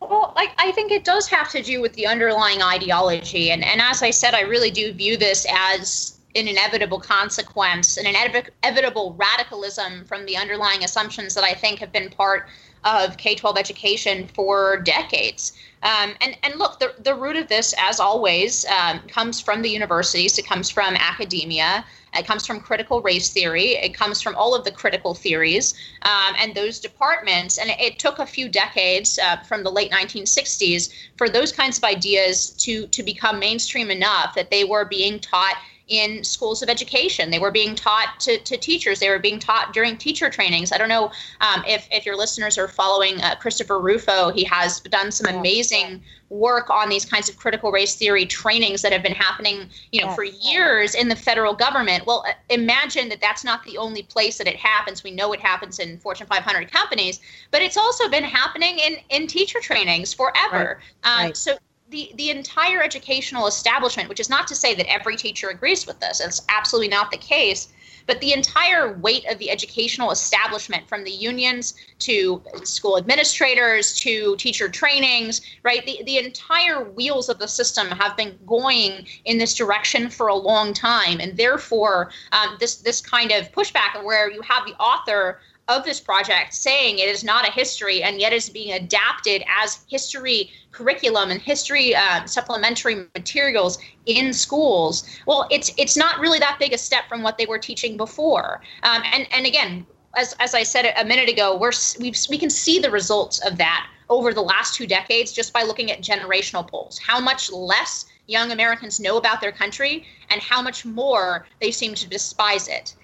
[0.00, 3.50] Well, Well, I, I think it does have to do with the underlying ideology.
[3.50, 8.06] And, and as I said, I really do view this as an inevitable consequence, an
[8.06, 12.48] inevitable radicalism from the underlying assumptions that I think have been part
[12.84, 15.52] of K 12 education for decades.
[15.82, 19.70] Um, and, and look, the, the root of this, as always, um, comes from the
[19.70, 21.84] universities, it comes from academia.
[22.14, 23.76] It comes from critical race theory.
[23.76, 27.58] It comes from all of the critical theories um, and those departments.
[27.58, 31.78] And it, it took a few decades uh, from the late 1960s for those kinds
[31.78, 35.54] of ideas to, to become mainstream enough that they were being taught
[35.90, 37.30] in schools of education.
[37.30, 39.00] They were being taught to, to teachers.
[39.00, 40.72] They were being taught during teacher trainings.
[40.72, 44.30] I don't know um, if, if your listeners are following uh, Christopher Rufo.
[44.30, 46.00] He has done some amazing
[46.30, 50.06] work on these kinds of critical race theory trainings that have been happening, you know,
[50.06, 50.14] yes.
[50.14, 52.06] for years in the federal government.
[52.06, 55.02] Well, uh, imagine that that's not the only place that it happens.
[55.02, 57.18] We know it happens in Fortune 500 companies,
[57.50, 60.80] but it's also been happening in in teacher trainings forever.
[61.04, 61.18] Right.
[61.18, 61.36] Um, right.
[61.36, 61.58] So
[61.90, 65.98] the, the entire educational establishment, which is not to say that every teacher agrees with
[66.00, 67.68] this, it's absolutely not the case,
[68.06, 74.36] but the entire weight of the educational establishment, from the unions to school administrators to
[74.36, 75.84] teacher trainings, right?
[75.84, 80.34] The, the entire wheels of the system have been going in this direction for a
[80.34, 81.20] long time.
[81.20, 86.00] And therefore, um, this, this kind of pushback where you have the author of this
[86.00, 91.30] project saying it is not a history and yet is being adapted as history curriculum
[91.30, 96.78] and history uh, supplementary materials in schools well it's it's not really that big a
[96.78, 100.92] step from what they were teaching before um, and and again as, as I said
[100.96, 104.74] a minute ago, we're we we can see the results of that over the last
[104.74, 106.98] two decades just by looking at generational polls.
[106.98, 111.94] How much less young Americans know about their country, and how much more they seem
[111.94, 112.94] to despise it.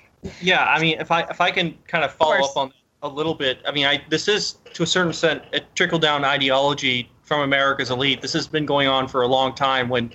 [0.41, 3.09] Yeah, I mean, if I if I can kind of follow of up on a
[3.09, 7.11] little bit, I mean, I this is to a certain extent a trickle down ideology
[7.23, 8.23] from America's elite.
[8.23, 9.89] This has been going on for a long time.
[9.89, 10.13] When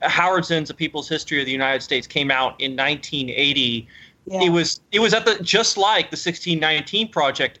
[0.00, 3.86] Howard Zinn's A People's History of the United States came out in 1980,
[4.26, 4.42] yeah.
[4.42, 7.58] it was it was at the just like the 1619 project.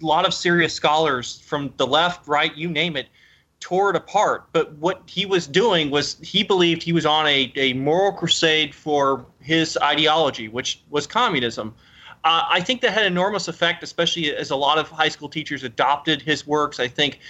[0.00, 3.08] A lot of serious scholars from the left, right, you name it,
[3.62, 4.44] tore it apart.
[4.52, 8.74] But what he was doing was he believed he was on a, a moral crusade
[8.74, 11.74] for his ideology, which was communism.
[12.24, 15.64] Uh, I think that had enormous effect, especially as a lot of high school teachers
[15.64, 16.80] adopted his works.
[16.80, 17.20] I think,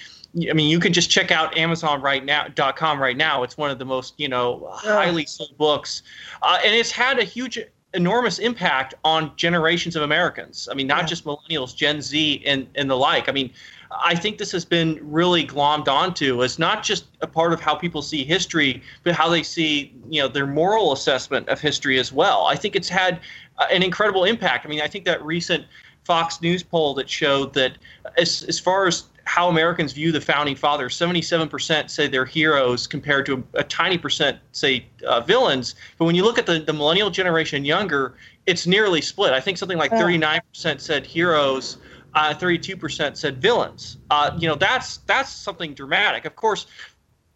[0.51, 3.43] I mean, you can just check out Amazon right now dot com right now.
[3.43, 6.03] It's one of the most, you know, highly sold books,
[6.43, 7.59] uh, and it's had a huge,
[7.95, 10.69] enormous impact on generations of Americans.
[10.71, 11.07] I mean, not yeah.
[11.07, 13.29] just millennials, Gen Z, and and the like.
[13.29, 13.51] I mean,
[14.01, 17.75] I think this has been really glommed onto as not just a part of how
[17.75, 22.13] people see history, but how they see, you know, their moral assessment of history as
[22.13, 22.47] well.
[22.47, 23.21] I think it's had
[23.59, 24.65] uh, an incredible impact.
[24.65, 25.67] I mean, I think that recent
[26.05, 27.79] Fox News poll that showed that
[28.17, 33.25] as as far as how Americans view the founding fathers, 77% say they're heroes compared
[33.27, 35.77] to a, a tiny percent say uh, villains.
[35.99, 38.15] But when you look at the, the millennial generation younger,
[38.47, 39.33] it's nearly split.
[39.33, 41.77] I think something like 39% said heroes
[42.15, 43.99] uh, 32% said villains.
[44.11, 46.25] Uh, you know, that's that's something dramatic.
[46.25, 46.67] Of course,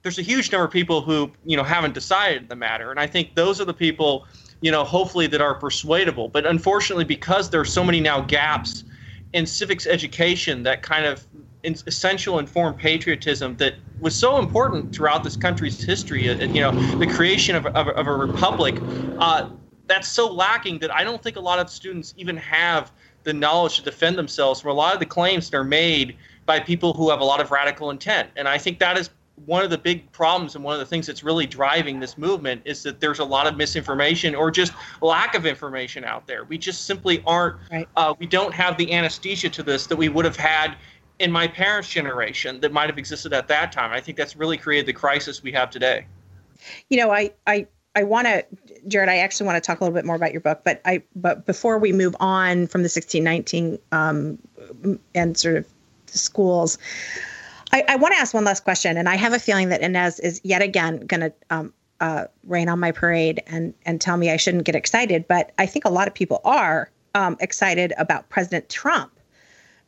[0.03, 3.07] there's a huge number of people who you know haven't decided the matter, and I
[3.07, 4.27] think those are the people,
[4.61, 6.29] you know, hopefully that are persuadable.
[6.29, 8.85] But unfortunately, because there are so many now gaps
[9.33, 11.27] in civics education that kind of
[11.65, 16.29] essential informed patriotism that was so important throughout this country's history.
[16.29, 18.79] Uh, you know, the creation of, of, of a republic.
[19.19, 19.49] Uh,
[19.89, 22.93] that's so lacking that I don't think a lot of students even have
[23.27, 26.61] the knowledge to defend themselves from a lot of the claims that are made by
[26.61, 28.31] people who have a lot of radical intent.
[28.37, 29.11] And I think that is
[29.45, 32.63] one of the big problems and one of the things that's really driving this movement
[32.65, 36.45] is that there's a lot of misinformation or just lack of information out there.
[36.45, 37.89] We just simply aren't, right.
[37.97, 40.77] uh, we don't have the anesthesia to this that we would have had
[41.19, 43.91] in my parents' generation that might have existed at that time.
[43.91, 46.07] I think that's really created the crisis we have today.
[46.89, 48.45] You know, I, I I want to,
[48.89, 49.09] Jarrett.
[49.09, 51.47] I actually want to talk a little bit more about your book, but I, but
[51.47, 54.39] before we move on from the 1619 um,
[55.15, 55.67] and sort of
[56.07, 56.79] the schools,
[57.73, 60.21] I, I want to ask one last question, and I have a feeling that Inez
[60.21, 64.31] is yet again going to um, uh, rain on my parade and and tell me
[64.31, 68.29] I shouldn't get excited, but I think a lot of people are um, excited about
[68.29, 69.13] President Trump,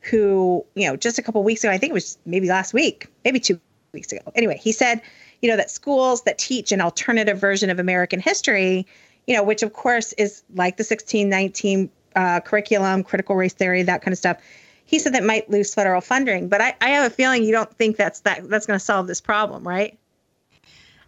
[0.01, 3.07] who you know just a couple weeks ago, I think it was maybe last week,
[3.23, 3.59] maybe two
[3.93, 4.21] weeks ago.
[4.35, 5.01] Anyway, he said
[5.41, 8.85] you know, that schools that teach an alternative version of American history,
[9.27, 14.01] you know, which of course is like the 1619 uh, curriculum, critical race theory, that
[14.01, 14.37] kind of stuff.
[14.85, 17.71] He said that might lose federal funding, but I, I have a feeling you don't
[17.75, 19.97] think that's that that's going to solve this problem, right?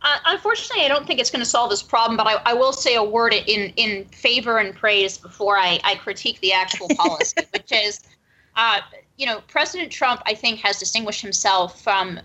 [0.03, 2.73] Uh, unfortunately, I don't think it's going to solve this problem, but I, I, will
[2.73, 7.41] say a word in, in favor and praise before I, I critique the actual policy,
[7.53, 7.99] which is,
[8.55, 8.81] uh,
[9.17, 12.19] you know, President Trump, I think, has distinguished himself from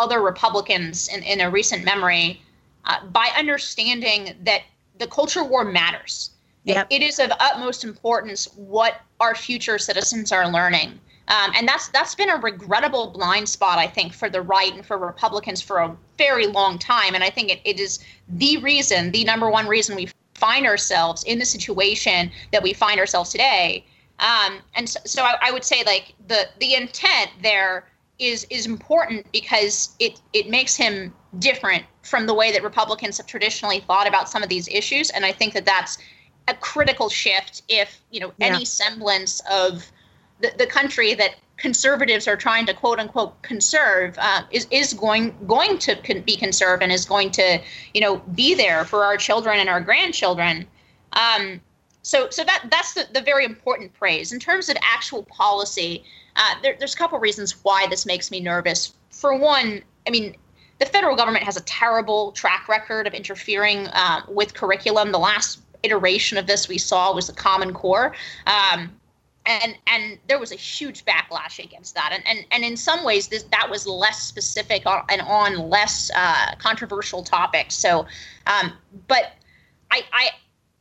[0.00, 2.42] other Republicans in, in a recent memory
[2.86, 4.62] uh, by understanding that
[4.98, 6.30] the culture war matters.
[6.64, 6.88] Yep.
[6.90, 10.98] It, it is of utmost importance what our future citizens are learning.
[11.28, 14.84] Um, and that's that's been a regrettable blind spot, I think, for the right and
[14.84, 17.14] for Republicans for a very long time.
[17.14, 21.22] And I think it, it is the reason, the number one reason we find ourselves
[21.24, 23.84] in the situation that we find ourselves today.
[24.18, 27.86] Um, and so, so I, I, would say like the the intent there
[28.20, 33.26] is is important because it it makes him different from the way that Republicans have
[33.26, 35.10] traditionally thought about some of these issues.
[35.10, 35.98] And I think that that's
[36.48, 38.48] a critical shift if you know yeah.
[38.48, 39.90] any semblance of
[40.40, 45.34] the, the country that conservatives are trying to quote unquote conserve uh, is is going
[45.46, 47.60] going to con- be conserved and is going to
[47.94, 50.66] you know be there for our children and our grandchildren.
[51.12, 51.60] Um,
[52.02, 56.04] so so that that's the, the very important praise in terms of actual policy.
[56.36, 58.94] Uh, there, there's a couple reasons why this makes me nervous.
[59.10, 60.36] For one, I mean.
[60.78, 65.12] The federal government has a terrible track record of interfering uh, with curriculum.
[65.12, 68.14] The last iteration of this we saw was the Common Core.
[68.46, 68.90] Um,
[69.46, 73.28] and and there was a huge backlash against that and and, and in some ways
[73.28, 78.06] this that was less specific and on less uh, controversial topics so
[78.46, 78.72] um,
[79.08, 79.32] but
[79.90, 80.28] i i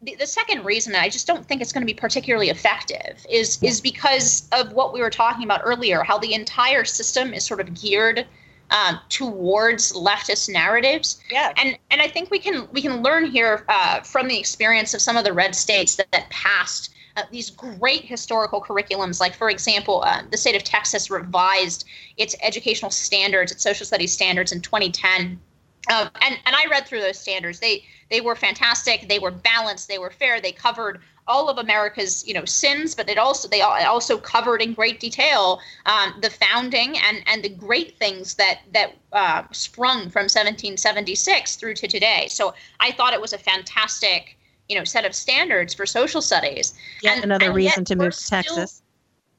[0.02, 3.26] the, the second reason that I just don't think it's going to be particularly effective
[3.30, 7.46] is is because of what we were talking about earlier, how the entire system is
[7.46, 8.26] sort of geared
[8.72, 11.22] um, towards leftist narratives.
[11.30, 11.54] Yeah.
[11.58, 15.02] And and I think we can we can learn here uh, from the experience of
[15.02, 19.20] some of the red states that, that passed uh, these great historical curriculums.
[19.20, 21.84] Like, for example, uh, the state of Texas revised
[22.16, 25.40] its educational standards, its social studies standards in 2010.
[25.92, 27.60] Um, and and I read through those standards.
[27.60, 29.08] They they were fantastic.
[29.08, 29.88] They were balanced.
[29.88, 30.42] They were fair.
[30.42, 34.74] They covered all of America's you know sins, but it also they also covered in
[34.74, 40.24] great detail um, the founding and and the great things that that uh, sprung from
[40.24, 42.28] 1776 through to today.
[42.30, 46.74] So I thought it was a fantastic you know set of standards for social studies.
[47.02, 48.82] Yet and, another and reason to move to Texas.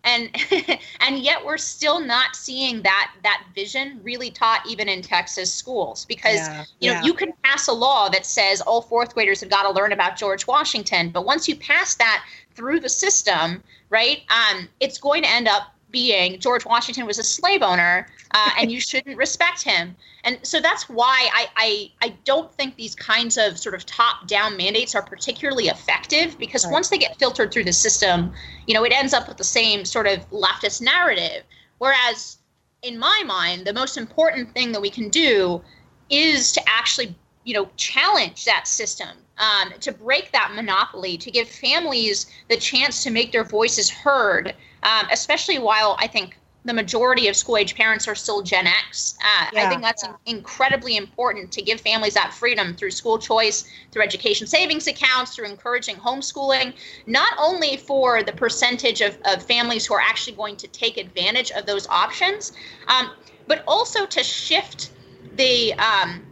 [0.05, 0.35] And
[1.01, 6.05] and yet we're still not seeing that that vision really taught even in Texas schools
[6.07, 7.05] because yeah, you know yeah.
[7.05, 10.17] you can pass a law that says all fourth graders have got to learn about
[10.17, 15.29] George Washington, but once you pass that through the system, right, um, it's going to
[15.29, 19.97] end up being George Washington was a slave owner uh, and you shouldn't respect him.
[20.25, 24.29] And so that's why I, I, I don't think these kinds of sort of top
[24.29, 26.73] down mandates are particularly effective because right.
[26.73, 28.33] once they get filtered through the system,
[28.67, 31.43] you know, it ends up with the same sort of leftist narrative.
[31.79, 32.39] Whereas
[32.83, 35.63] in my mind, the most important thing that we can do
[36.09, 37.15] is to actually,
[37.45, 43.03] you know, challenge that system um, to break that monopoly, to give families the chance
[43.03, 47.75] to make their voices heard, um, especially while I think the majority of school age
[47.75, 49.17] parents are still Gen X.
[49.23, 50.15] Uh, yeah, I think that's yeah.
[50.27, 55.47] incredibly important to give families that freedom through school choice, through education savings accounts, through
[55.47, 56.75] encouraging homeschooling,
[57.07, 61.51] not only for the percentage of, of families who are actually going to take advantage
[61.53, 62.53] of those options,
[62.89, 63.11] um,
[63.47, 64.91] but also to shift
[65.37, 66.23] the, um,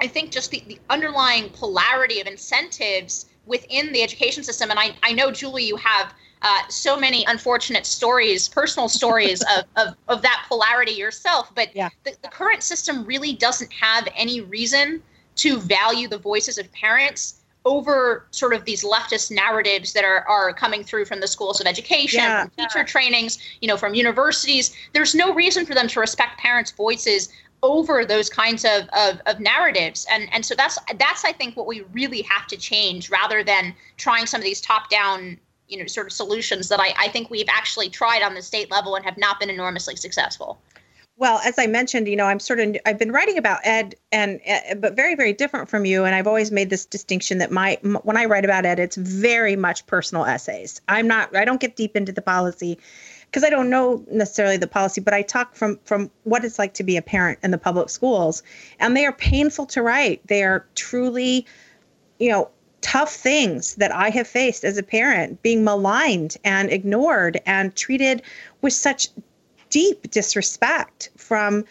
[0.00, 4.70] I think, just the, the underlying polarity of incentives within the education system.
[4.70, 9.64] And I, I know, Julie, you have uh, so many unfortunate stories, personal stories of,
[9.76, 11.52] of, of that polarity yourself.
[11.54, 11.88] But yeah.
[12.04, 15.02] the, the current system really doesn't have any reason
[15.36, 20.52] to value the voices of parents over sort of these leftist narratives that are, are
[20.52, 22.42] coming through from the schools of education, yeah.
[22.42, 24.74] from teacher trainings, you know, from universities.
[24.92, 27.28] There's no reason for them to respect parents' voices
[27.62, 30.04] over those kinds of, of, of, narratives.
[30.10, 33.74] And and so that's that's I think what we really have to change rather than
[33.96, 35.38] trying some of these top down
[35.72, 38.70] you know sort of solutions that I, I think we've actually tried on the state
[38.70, 40.60] level and have not been enormously successful.
[41.16, 44.40] Well as i mentioned you know i'm sort of i've been writing about ed and
[44.48, 47.78] uh, but very very different from you and i've always made this distinction that my
[47.82, 50.80] when i write about ed it's very much personal essays.
[50.88, 52.78] I'm not i don't get deep into the policy
[53.26, 56.74] because i don't know necessarily the policy but i talk from from what it's like
[56.74, 58.42] to be a parent in the public schools
[58.80, 60.26] and they are painful to write.
[60.26, 61.46] They are truly
[62.18, 62.50] you know
[62.82, 68.22] tough things that I have faced as a parent, being maligned and ignored and treated
[68.60, 69.08] with such
[69.70, 71.64] deep disrespect from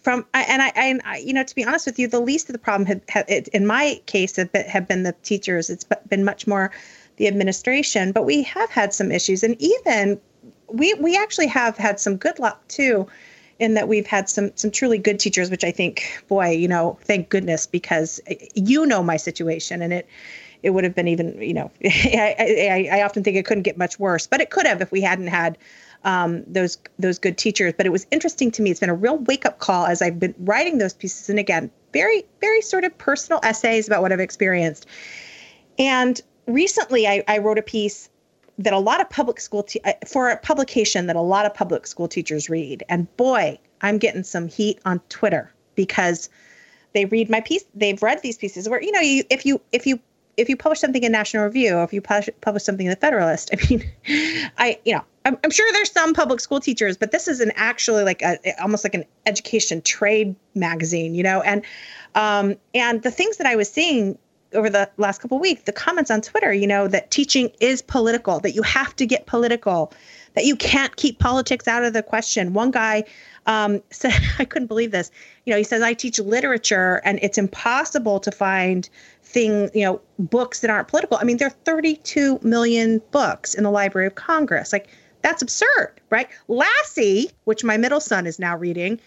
[0.00, 2.54] from and I, and I you know to be honest with you the least of
[2.54, 5.68] the problem had, had in my case have been, have been the teachers.
[5.68, 6.70] It's been much more
[7.16, 9.42] the administration but we have had some issues.
[9.42, 10.18] And even
[10.68, 13.06] we we actually have had some good luck too
[13.58, 16.98] in that we've had some some truly good teachers which i think boy you know
[17.02, 19.82] thank goodness because eh, you know my situation.
[19.82, 20.08] And it
[20.64, 23.76] it would have been even, you know, I, I, I, often think it couldn't get
[23.76, 25.58] much worse, but it could have if we hadn't had
[26.04, 27.74] um, those those good teachers.
[27.76, 28.70] But it was interesting to me.
[28.70, 31.70] It's been a real wake up call as I've been writing those pieces, and again,
[31.92, 34.86] very very sort of personal essays about what I've experienced.
[35.78, 38.08] And recently, I, I wrote a piece
[38.58, 41.52] that a lot of public school te- uh, for a publication that a lot of
[41.52, 46.30] public school teachers read, and boy, I'm getting some heat on Twitter because
[46.94, 47.64] they read my piece.
[47.74, 50.00] They've read these pieces where you know you, if you if you
[50.36, 52.96] if you publish something in National Review or if you publish, publish something in the
[52.96, 53.90] Federalist, I mean,
[54.58, 57.52] I you know I'm, I'm, sure there's some public school teachers, but this is an
[57.54, 61.62] actually like a almost like an education trade magazine, you know, and
[62.14, 64.18] um, and the things that I was seeing
[64.54, 68.40] over the last couple weeks, the comments on Twitter, you know, that teaching is political,
[68.40, 69.92] that you have to get political,
[70.34, 72.52] that you can't keep politics out of the question.
[72.52, 73.04] One guy
[73.46, 75.10] um, said, I couldn't believe this.
[75.44, 78.88] You know, he says, I teach literature and it's impossible to find
[79.34, 81.18] thing, you know, books that aren't political.
[81.18, 84.72] I mean, there are 32 million books in the Library of Congress.
[84.72, 84.88] Like,
[85.22, 86.28] that's absurd, right?
[86.48, 89.00] Lassie, which my middle son is now reading,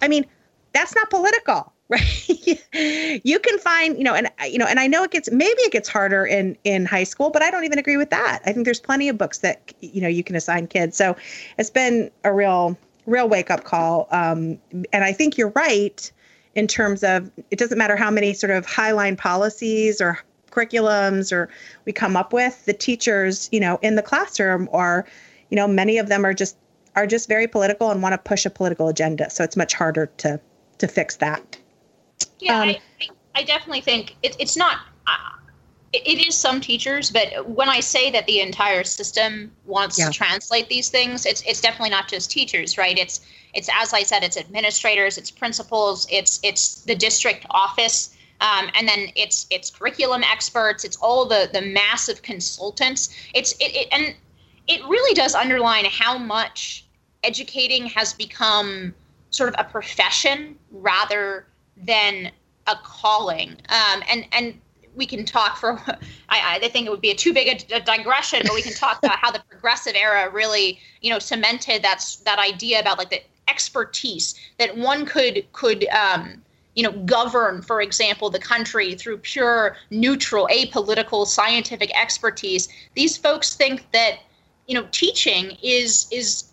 [0.00, 0.24] I mean,
[0.72, 3.20] that's not political, right?
[3.24, 5.72] you can find, you know, and you know, and I know it gets maybe it
[5.72, 8.40] gets harder in in high school, but I don't even agree with that.
[8.44, 10.96] I think there's plenty of books that you know you can assign kids.
[10.96, 11.16] So
[11.58, 14.06] it's been a real real wake up call.
[14.10, 14.58] Um,
[14.92, 16.12] and I think you're right
[16.54, 20.18] in terms of it doesn't matter how many sort of highline policies or
[20.50, 21.48] curriculums or
[21.84, 25.06] we come up with the teachers you know in the classroom are
[25.50, 26.56] you know many of them are just
[26.96, 30.06] are just very political and want to push a political agenda so it's much harder
[30.16, 30.40] to
[30.78, 31.58] to fix that
[32.40, 32.80] yeah um, I,
[33.34, 35.38] I definitely think it, it's not uh,
[35.92, 40.06] it is some teachers, but when I say that the entire system wants yeah.
[40.06, 42.98] to translate these things, it's it's definitely not just teachers, right?
[42.98, 43.20] It's
[43.58, 48.88] it's as I said, it's administrators, it's principals, it's it's the district office, um, and
[48.88, 53.02] then it's it's curriculum experts, it's all the the massive consultants.
[53.34, 54.14] It's it, it and
[54.68, 56.86] it really does underline how much
[57.24, 58.94] educating has become
[59.30, 61.46] sort of a profession rather
[61.76, 62.30] than
[62.68, 63.56] a calling.
[63.70, 64.60] Um, and and
[64.94, 65.80] we can talk for
[66.28, 68.74] I, I think it would be a too big a, a digression but we can
[68.74, 73.10] talk about how the progressive era really you know cemented that's that idea about like
[73.10, 76.42] the expertise that one could could um,
[76.74, 83.54] you know govern for example the country through pure neutral apolitical scientific expertise these folks
[83.54, 84.18] think that
[84.66, 86.48] you know teaching is is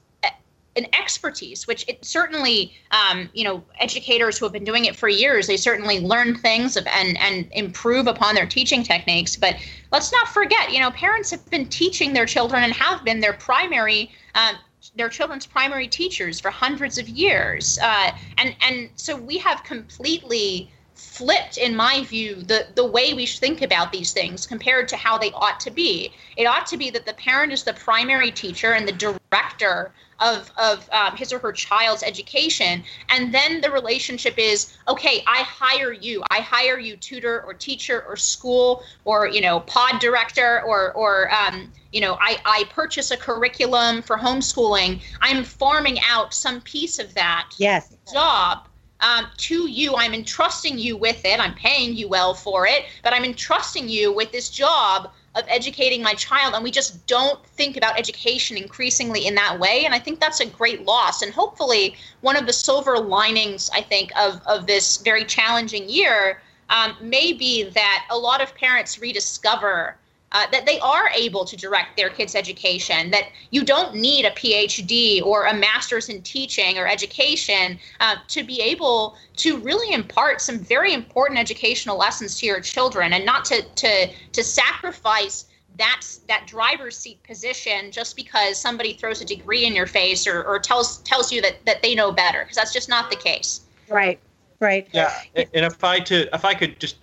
[0.76, 5.08] an expertise, which it certainly, um, you know, educators who have been doing it for
[5.08, 9.36] years, they certainly learn things and and improve upon their teaching techniques.
[9.36, 9.56] But
[9.92, 13.34] let's not forget, you know, parents have been teaching their children and have been their
[13.34, 14.12] primary.
[14.36, 14.56] Um,
[14.96, 20.72] their children's primary teachers for hundreds of years, uh, and and so we have completely
[20.96, 25.18] flipped, in my view, the, the way we think about these things compared to how
[25.18, 26.12] they ought to be.
[26.38, 30.52] It ought to be that the parent is the primary teacher and the director of,
[30.58, 32.84] of um, his or her child's education.
[33.10, 36.24] And then the relationship is okay, I hire you.
[36.32, 41.32] I hire you, tutor or teacher or school or, you know, pod director or, or
[41.34, 45.02] um, you know, I, I purchase a curriculum for homeschooling.
[45.22, 47.96] I'm farming out some piece of that yes.
[48.12, 48.68] job
[49.02, 49.96] um, to you.
[49.96, 51.40] I'm entrusting you with it.
[51.40, 56.02] I'm paying you well for it, but I'm entrusting you with this job of educating
[56.02, 56.54] my child.
[56.54, 59.86] And we just don't think about education increasingly in that way.
[59.86, 61.22] And I think that's a great loss.
[61.22, 66.42] And hopefully, one of the silver linings, I think, of, of this very challenging year
[66.70, 69.98] um, may be that a lot of parents rediscover
[70.36, 74.32] uh, that they are able to direct their kids' education, that you don't need a
[74.32, 80.42] PhD or a master's in teaching or education uh, to be able to really impart
[80.42, 85.46] some very important educational lessons to your children and not to, to, to sacrifice
[85.78, 90.44] that that driver's seat position just because somebody throws a degree in your face or,
[90.44, 93.62] or tells tells you that, that they know better because that's just not the case.
[93.90, 94.20] Right
[94.60, 94.88] right.
[94.94, 96.98] Yeah and if i to if i could just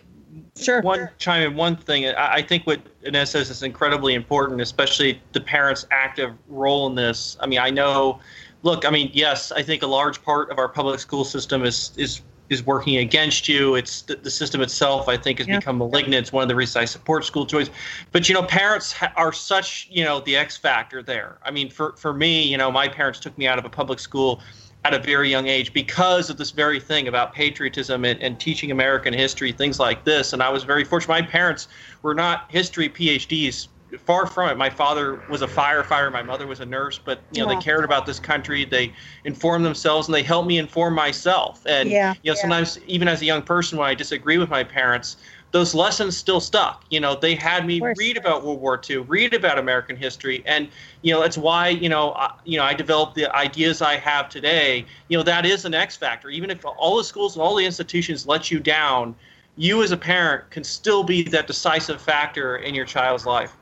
[0.57, 0.81] sure.
[0.83, 2.07] one chime in one thing.
[2.07, 6.95] I, I think what Inez says is incredibly important, especially the parents' active role in
[6.95, 7.37] this.
[7.41, 8.21] I mean, I know.
[8.63, 11.93] Look, I mean, yes, I think a large part of our public school system is
[11.97, 13.75] is is working against you.
[13.75, 15.09] It's the, the system itself.
[15.09, 15.59] I think has yeah.
[15.59, 16.15] become malignant.
[16.15, 17.71] It's one of the reasons I support school choice.
[18.13, 21.39] But you know, parents ha- are such you know the X factor there.
[21.45, 23.99] I mean, for for me, you know, my parents took me out of a public
[23.99, 24.41] school
[24.85, 28.73] at a very young age because of this very thing about patriotism and, and, teaching
[28.73, 30.33] American history, things like this.
[30.33, 31.09] And I was very fortunate.
[31.09, 31.69] My parents
[32.03, 33.69] were not history PhDs,
[33.99, 34.57] far from it.
[34.57, 37.59] My father was a firefighter, my mother was a nurse, but you know yeah.
[37.59, 38.65] they cared about this country.
[38.65, 38.93] They
[39.25, 41.63] informed themselves and they helped me inform myself.
[41.67, 42.15] And yeah.
[42.23, 42.41] you know, yeah.
[42.41, 45.17] sometimes even as a young person, when I disagree with my parents,
[45.53, 46.85] those lessons still stuck.
[46.91, 50.69] You know, they had me read about World War II, read about American history, and
[51.03, 54.29] you know that's why you know I, you know I developed the ideas I have
[54.29, 54.85] today.
[55.09, 56.31] You know, that is an X factor.
[56.31, 59.15] Even if all the schools and all the institutions let you down,
[59.57, 63.55] you as a parent can still be that decisive factor in your child's life.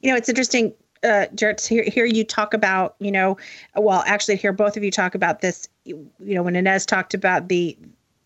[0.00, 0.72] You know, it's interesting
[1.02, 3.36] uh, Jarrett, to hear, hear you talk about, you know,
[3.74, 5.68] well, actually, hear both of you talk about this.
[5.84, 7.76] You know, when Inez talked about the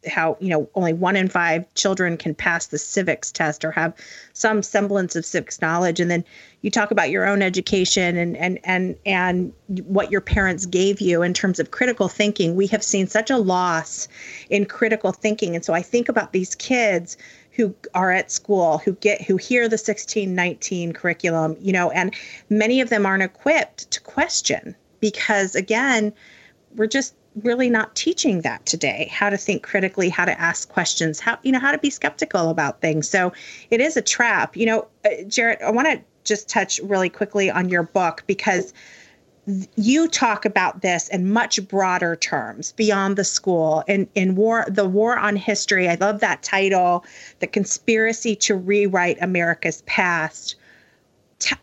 [0.06, 3.94] how you know only one in five children can pass the civics test or have
[4.32, 6.00] some semblance of civics knowledge.
[6.00, 6.24] And then
[6.62, 9.52] you talk about your own education and and and and
[9.84, 12.56] what your parents gave you in terms of critical thinking.
[12.56, 14.08] We have seen such a loss
[14.50, 15.54] in critical thinking.
[15.54, 17.16] And so i think about these kids
[17.56, 22.14] who are at school who get who hear the 1619 curriculum you know and
[22.50, 26.12] many of them aren't equipped to question because again
[26.76, 31.20] we're just really not teaching that today how to think critically how to ask questions
[31.20, 33.08] how you know how to be skeptical about things.
[33.08, 33.32] So
[33.70, 34.56] it is a trap.
[34.56, 38.72] You know uh, jarrett i want to just touch really quickly on your book because
[39.76, 44.84] you talk about this in much broader terms beyond the school in in war the
[44.84, 45.88] war on history.
[45.88, 47.04] I love that title
[47.38, 50.56] the conspiracy to rewrite america's past.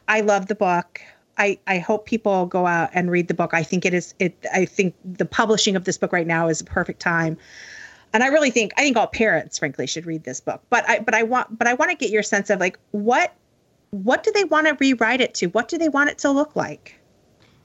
[0.08, 1.02] I love the book
[1.38, 3.54] I, I hope people go out and read the book.
[3.54, 6.62] I think it is it I think the publishing of this book right now is
[6.62, 7.38] a perfect time.
[8.14, 10.62] And I really think I think all parents frankly should read this book.
[10.70, 13.34] But I but I want but I want to get your sense of like what
[13.90, 15.48] what do they want to rewrite it to?
[15.48, 17.00] What do they want it to look like?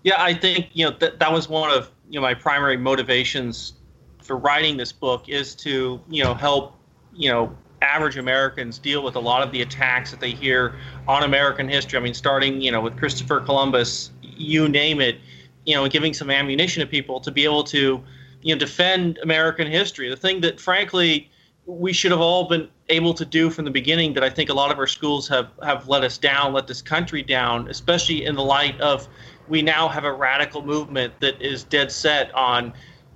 [0.03, 3.75] Yeah, I think you know that that was one of you know my primary motivations
[4.23, 6.75] for writing this book is to you know help
[7.15, 10.75] you know average Americans deal with a lot of the attacks that they hear
[11.07, 11.99] on American history.
[11.99, 15.19] I mean, starting you know with Christopher Columbus, you name it,
[15.65, 18.03] you know, giving some ammunition to people to be able to
[18.43, 20.09] you know defend American history.
[20.09, 21.31] The thing that frankly
[21.69, 24.55] we should have all been able to do from the beginning that I think a
[24.55, 28.35] lot of our schools have have let us down, let this country down, especially in
[28.35, 29.07] the light of
[29.49, 32.73] we now have a radical movement that is dead set on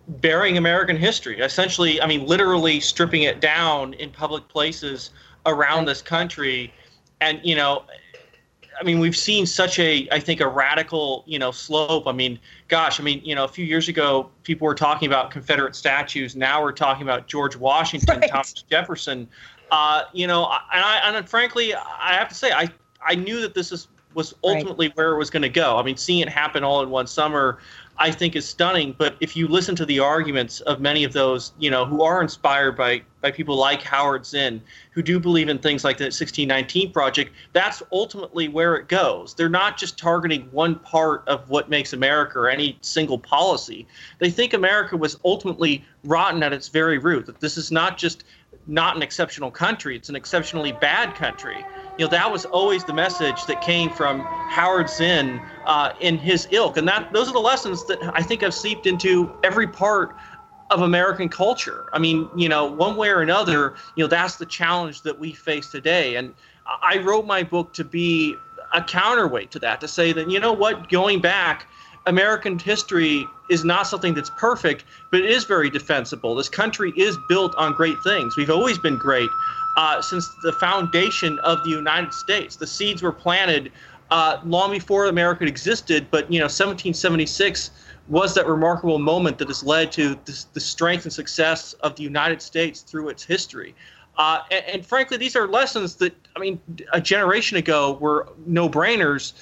[0.09, 1.40] burying American history.
[1.40, 5.11] Essentially, I mean, literally stripping it down in public places
[5.46, 6.72] around this country.
[7.20, 7.84] And, you know,
[8.80, 12.07] I mean, we've seen such a, I think, a radical, you know, slope.
[12.07, 12.38] I mean,
[12.68, 16.34] gosh, I mean, you know, a few years ago, people were talking about Confederate statues.
[16.34, 18.30] Now we're talking about George Washington, right.
[18.30, 19.28] Thomas Jefferson.
[19.70, 22.68] Uh, you know, and I, and frankly, I have to say, I,
[23.05, 24.96] I knew that this is was ultimately right.
[24.96, 25.78] where it was going to go.
[25.78, 27.59] I mean, seeing it happen all in one summer,
[27.99, 28.95] I think is stunning.
[28.97, 32.22] But if you listen to the arguments of many of those, you know, who are
[32.22, 36.93] inspired by by people like Howard Zinn, who do believe in things like the 1619
[36.93, 39.34] Project, that's ultimately where it goes.
[39.34, 43.86] They're not just targeting one part of what makes America or any single policy.
[44.18, 47.26] They think America was ultimately rotten at its very root.
[47.26, 48.24] That this is not just
[48.66, 51.64] not an exceptional country; it's an exceptionally bad country
[51.99, 56.49] you know that was always the message that came from Howard Zinn uh, in his
[56.51, 60.16] ilk, and that those are the lessons that I think have seeped into every part
[60.70, 61.88] of American culture.
[61.93, 65.32] I mean, you know, one way or another, you know, that's the challenge that we
[65.32, 66.16] face today.
[66.16, 66.34] And
[66.82, 68.36] I wrote my book to be
[68.72, 71.66] a counterweight to that, to say that you know what, going back.
[72.07, 76.34] American history is not something that's perfect, but it is very defensible.
[76.34, 78.36] This country is built on great things.
[78.36, 79.30] We've always been great
[79.76, 82.57] uh, since the foundation of the United States.
[82.57, 83.72] The seeds were planted
[84.11, 87.70] uh, long before America existed, but you know, 1776
[88.09, 92.03] was that remarkable moment that has led to this, the strength and success of the
[92.03, 93.74] United States through its history.
[94.18, 96.61] Uh, and, and, frankly, these are lessons that I mean,
[96.92, 99.32] a generation ago were no-brainers.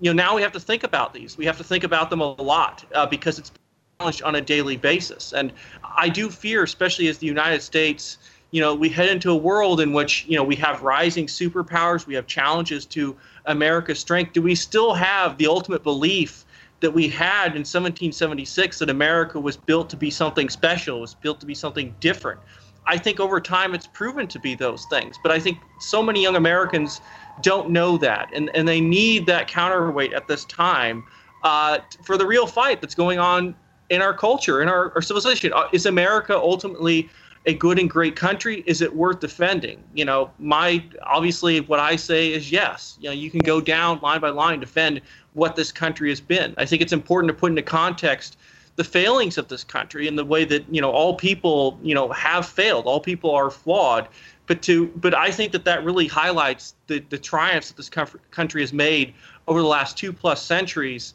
[0.00, 1.38] You know, now we have to think about these.
[1.38, 3.50] We have to think about them a lot uh, because it's
[3.98, 5.32] challenged on a daily basis.
[5.32, 8.18] And I do fear, especially as the United States
[8.50, 12.06] you know, we head into a world in which, you know, we have rising superpowers,
[12.06, 13.16] we have challenges to
[13.46, 14.32] America's strength.
[14.32, 16.44] Do we still have the ultimate belief
[16.80, 21.40] that we had in 1776 that America was built to be something special, was built
[21.40, 22.40] to be something different?
[22.86, 25.18] I think over time it's proven to be those things.
[25.22, 27.00] But I think so many young Americans
[27.42, 31.04] don't know that, and, and they need that counterweight at this time
[31.42, 33.54] uh, for the real fight that's going on
[33.90, 35.52] in our culture, in our, our civilization.
[35.52, 37.08] Uh, is America ultimately
[37.46, 38.64] a good and great country?
[38.66, 39.82] Is it worth defending?
[39.94, 42.96] You know, my obviously what I say is yes.
[43.00, 45.00] You know, you can go down line by line defend
[45.34, 46.54] what this country has been.
[46.56, 48.38] I think it's important to put into context
[48.76, 52.10] the failings of this country and the way that you know all people you know
[52.12, 52.86] have failed.
[52.86, 54.08] All people are flawed.
[54.46, 57.90] But to but I think that that really highlights the the triumphs that this
[58.30, 59.14] country has made
[59.48, 61.14] over the last two plus centuries.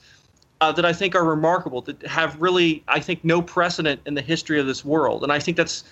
[0.59, 4.21] Uh, that I think are remarkable, that have really, I think, no precedent in the
[4.21, 5.23] history of this world.
[5.23, 5.85] And I think that's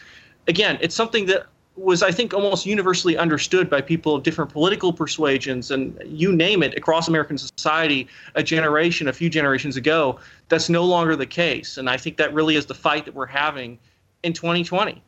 [0.47, 1.47] again, it's something that
[1.79, 6.61] was I think almost universally understood by people of different political persuasions and you name
[6.63, 10.19] it across American society a generation, a few generations ago.
[10.49, 13.25] That's no longer the case, and I think that really is the fight that we're
[13.25, 13.79] having
[14.23, 15.01] in 2020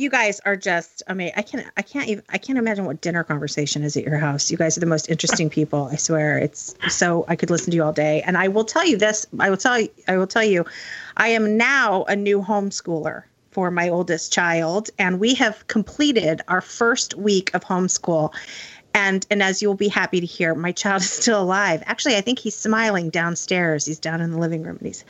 [0.00, 3.02] you guys are just I mean I can't I can't even I can't imagine what
[3.02, 4.50] dinner conversation is at your house.
[4.50, 5.90] You guys are the most interesting people.
[5.92, 6.38] I swear.
[6.38, 8.22] It's so I could listen to you all day.
[8.22, 10.64] And I will tell you this, I will tell you I will tell you
[11.18, 16.60] I am now a new homeschooler for my oldest child and we have completed our
[16.60, 18.32] first week of homeschool.
[18.92, 21.82] And and as you'll be happy to hear my child is still alive.
[21.86, 23.86] Actually i think he's smiling downstairs.
[23.86, 25.04] He's down in the living room and he's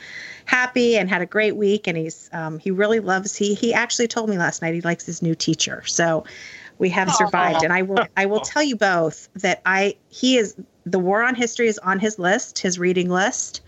[0.45, 4.07] happy and had a great week and he's um, he really loves he he actually
[4.07, 5.83] told me last night he likes his new teacher.
[5.85, 6.25] So
[6.81, 10.55] we have survived and i will i will tell you both that i he is
[10.85, 13.61] the war on history is on his list his reading list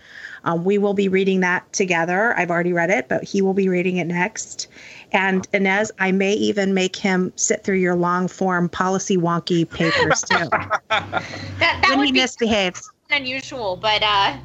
[0.43, 3.69] um, we will be reading that together i've already read it but he will be
[3.69, 4.67] reading it next
[5.13, 10.21] and Inez, I may even make him sit through your long form policy wonky papers
[10.23, 10.49] too.
[10.89, 11.21] that,
[11.59, 12.89] that when would he be misbehaves.
[13.11, 14.35] Unusual, but uh,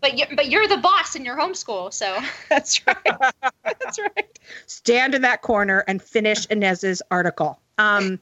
[0.00, 2.18] but you but you're the boss in your homeschool, so
[2.48, 3.32] that's right.
[3.62, 4.38] that's right.
[4.66, 7.60] Stand in that corner and finish Inez's article.
[7.78, 8.18] Um,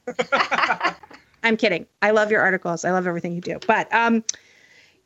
[1.43, 1.87] I'm kidding.
[2.03, 2.85] I love your articles.
[2.85, 3.59] I love everything you do.
[3.67, 4.23] But um,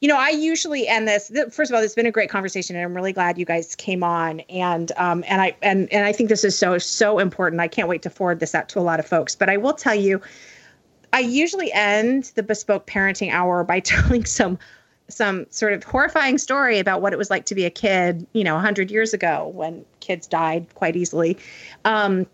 [0.03, 1.30] you know, I usually end this.
[1.53, 4.03] First of all, it's been a great conversation, and I'm really glad you guys came
[4.03, 4.40] on.
[4.40, 7.62] And um, and I and and I think this is so so important.
[7.62, 9.36] I can't wait to forward this out to a lot of folks.
[9.36, 10.20] But I will tell you,
[11.12, 14.59] I usually end the bespoke parenting hour by telling some
[15.07, 18.42] some sort of horrifying story about what it was like to be a kid, you
[18.42, 21.38] know, 100 years ago when kids died quite easily.
[21.84, 22.26] Um,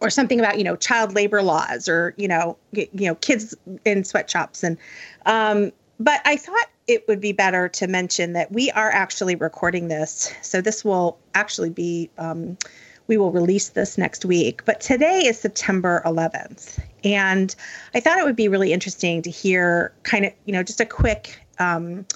[0.00, 4.04] or something about you know child labor laws or you know you know kids in
[4.04, 4.76] sweatshops and
[5.24, 9.88] um, but I thought it would be better to mention that we are actually recording
[9.88, 10.32] this.
[10.42, 12.58] So this will actually be, um,
[13.06, 14.64] we will release this next week.
[14.64, 16.78] But today is September 11th.
[17.02, 17.54] And
[17.94, 20.86] I thought it would be really interesting to hear kind of, you know, just a
[20.86, 22.06] quick, um,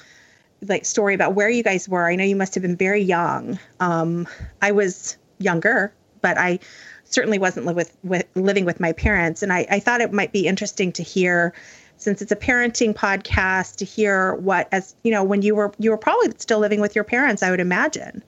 [0.62, 2.06] like story about where you guys were.
[2.06, 3.58] I know you must have been very young.
[3.80, 4.26] Um,
[4.60, 6.58] I was younger, but I
[7.04, 9.42] certainly wasn't live with, with living with my parents.
[9.42, 11.54] And I, I thought it might be interesting to hear
[11.98, 15.90] since it's a parenting podcast to hear what as you know when you were you
[15.90, 18.22] were probably still living with your parents i would imagine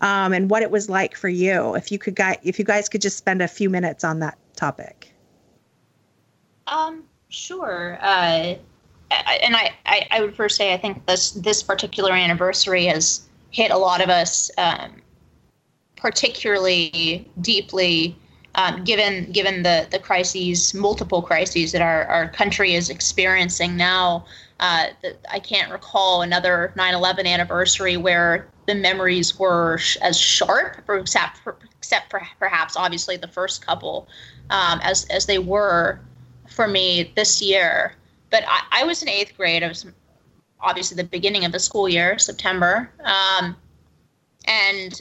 [0.00, 3.02] um, and what it was like for you if you could if you guys could
[3.02, 5.12] just spend a few minutes on that topic.
[6.66, 7.98] Um sure.
[8.00, 8.54] Uh,
[9.10, 13.72] and I, I, I would first say i think this this particular anniversary has hit
[13.72, 15.02] a lot of us um,
[15.96, 18.16] particularly deeply
[18.54, 24.24] um, given given the the crises, multiple crises that our, our country is experiencing now.
[24.58, 30.84] Uh, the, I can't recall another 9/11 anniversary where the memories were sh- as sharp,
[30.88, 34.08] except for, except for perhaps obviously the first couple,
[34.50, 36.00] um, as as they were
[36.48, 37.94] for me this year.
[38.30, 39.62] But I, I was in eighth grade.
[39.62, 39.86] I was
[40.60, 42.90] obviously the beginning of the school year, September.
[43.04, 43.56] Um,
[44.46, 45.00] and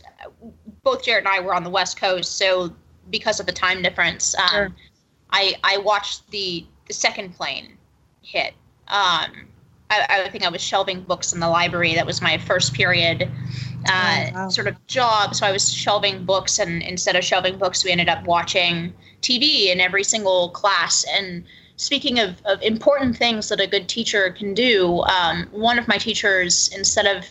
[0.84, 2.74] both Jarrett and I were on the West Coast, so
[3.10, 4.36] because of the time difference.
[4.38, 4.76] Um, sure.
[5.32, 7.78] I I watched the the second plane
[8.22, 8.54] hit.
[8.88, 9.48] Um,
[9.92, 11.96] I, I, think I was shelving books in the library.
[11.96, 13.30] That was my first period
[13.88, 14.50] uh, oh, wow.
[14.50, 15.36] sort of job.
[15.36, 19.68] So I was shelving books, and instead of shelving books, we ended up watching TV
[19.68, 21.06] in every single class.
[21.16, 21.44] And
[21.78, 25.98] speaking of, of important things that a good teacher can do, um, one of my
[25.98, 27.26] teachers, instead of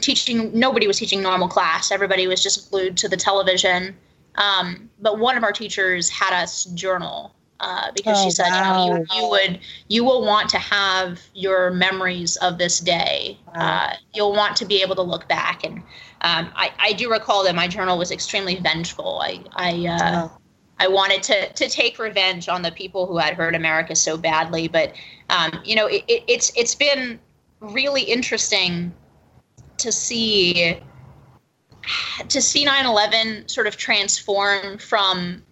[0.00, 1.90] teaching, nobody was teaching normal class.
[1.90, 3.96] Everybody was just glued to the television.
[4.36, 8.84] Um, but one of our teachers had us journal uh, because oh, she said, wow.
[8.84, 13.38] you know, you, you would you will want to have your memories of this day.
[13.48, 13.52] Wow.
[13.54, 15.78] Uh, you'll want to be able to look back, and
[16.20, 19.20] um, I, I do recall that my journal was extremely vengeful.
[19.20, 20.38] I I uh, oh.
[20.78, 24.68] I wanted to to take revenge on the people who had hurt America so badly.
[24.68, 24.92] But
[25.28, 27.18] um, you know, it, it, it's it's been
[27.60, 28.92] really interesting
[29.78, 30.78] to see
[32.28, 35.42] to see 9-11 sort of transform from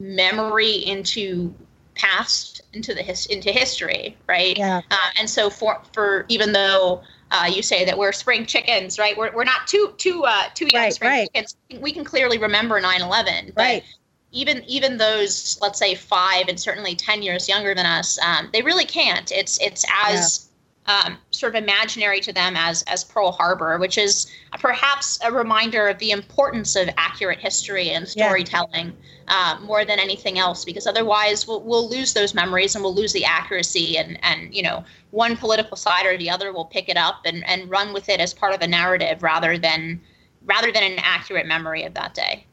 [0.00, 1.54] memory into
[1.94, 4.56] past into the his, into history right?
[4.56, 4.82] Yeah.
[4.90, 9.16] Uh, and so for for even though uh, you say that we're spring chickens right?
[9.16, 11.28] We're, we're not too too uh too young right, spring right.
[11.34, 11.56] chickens.
[11.80, 13.84] We can clearly remember 9-11 but right.
[14.30, 18.62] even even those let's say five and certainly 10 years younger than us um, they
[18.62, 19.32] really can't.
[19.32, 20.47] It's it's as
[20.88, 24.26] um, sort of imaginary to them as as Pearl Harbor, which is
[24.58, 28.96] perhaps a reminder of the importance of accurate history and storytelling
[29.28, 29.56] yeah.
[29.58, 33.12] uh, more than anything else, because otherwise we'll, we'll lose those memories and we'll lose
[33.12, 36.96] the accuracy, and and you know one political side or the other will pick it
[36.96, 40.00] up and and run with it as part of a narrative rather than
[40.46, 42.46] rather than an accurate memory of that day.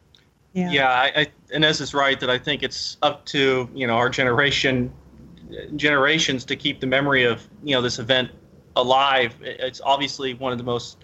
[0.52, 3.96] Yeah, yeah I, I, Inez is right that I think it's up to you know
[3.96, 4.92] our generation
[5.76, 8.32] generations to keep the memory of you know this event
[8.76, 9.36] alive.
[9.41, 10.97] It's obviously one of the most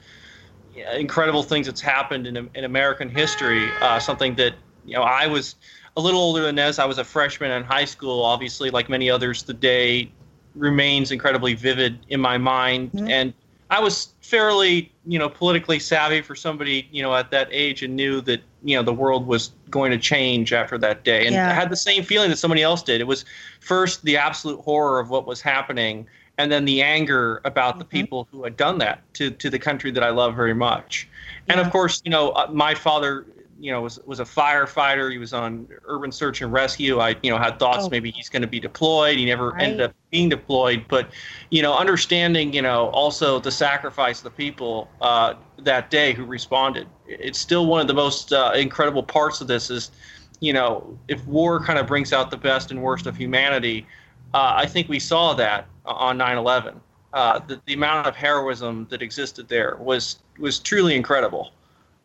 [0.93, 3.69] incredible things that's happened in, in American history.
[3.81, 4.53] Uh, something that
[4.85, 5.55] you know I was
[5.97, 6.79] a little older than Inez.
[6.79, 8.23] I was a freshman in high school.
[8.23, 10.11] Obviously, like many others, the day
[10.55, 13.09] remains incredibly vivid in my mind, mm-hmm.
[13.09, 13.33] and
[13.71, 17.95] I was fairly, you know, politically savvy for somebody, you know, at that age and
[17.95, 21.25] knew that, you know, the world was going to change after that day.
[21.25, 21.49] And yeah.
[21.49, 22.99] I had the same feeling that somebody else did.
[22.99, 23.23] It was
[23.61, 26.05] first the absolute horror of what was happening
[26.37, 27.79] and then the anger about mm-hmm.
[27.79, 31.07] the people who had done that to, to the country that I love very much.
[31.47, 31.65] And yeah.
[31.65, 33.25] of course, you know, uh, my father
[33.61, 35.11] you know was was a firefighter.
[35.11, 36.99] He was on urban search and rescue.
[36.99, 37.89] I you know had thoughts oh.
[37.89, 39.17] maybe he's going to be deployed.
[39.17, 39.63] He never right.
[39.63, 40.85] ended up being deployed.
[40.87, 41.11] But
[41.51, 46.25] you know, understanding you know also the sacrifice of the people uh, that day who
[46.25, 46.87] responded.
[47.07, 49.91] It's still one of the most uh, incredible parts of this is
[50.39, 53.85] you know if war kind of brings out the best and worst of humanity.
[54.33, 56.79] Uh, I think we saw that on 9/11.
[57.13, 61.51] Uh, the, the amount of heroism that existed there was was truly incredible.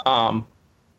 [0.04, 0.46] Um,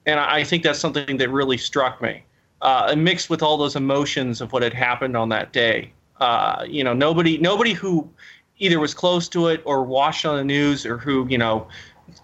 [0.07, 2.23] and I think that's something that really struck me.
[2.61, 5.91] Uh, mixed with all those emotions of what had happened on that day.
[6.19, 8.09] Uh, you know, nobody nobody who
[8.57, 11.67] either was close to it or watched on the news or who you know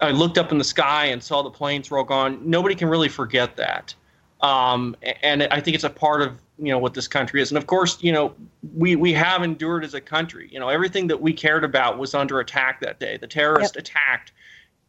[0.01, 2.39] I looked up in the sky and saw the planes roll gone.
[2.43, 3.93] Nobody can really forget that.
[4.41, 7.51] Um, and I think it's a part of you know what this country is.
[7.51, 8.33] And of course, you know
[8.75, 10.49] we we have endured as a country.
[10.51, 13.17] You know everything that we cared about was under attack that day.
[13.17, 13.83] The terrorists yep.
[13.83, 14.31] attacked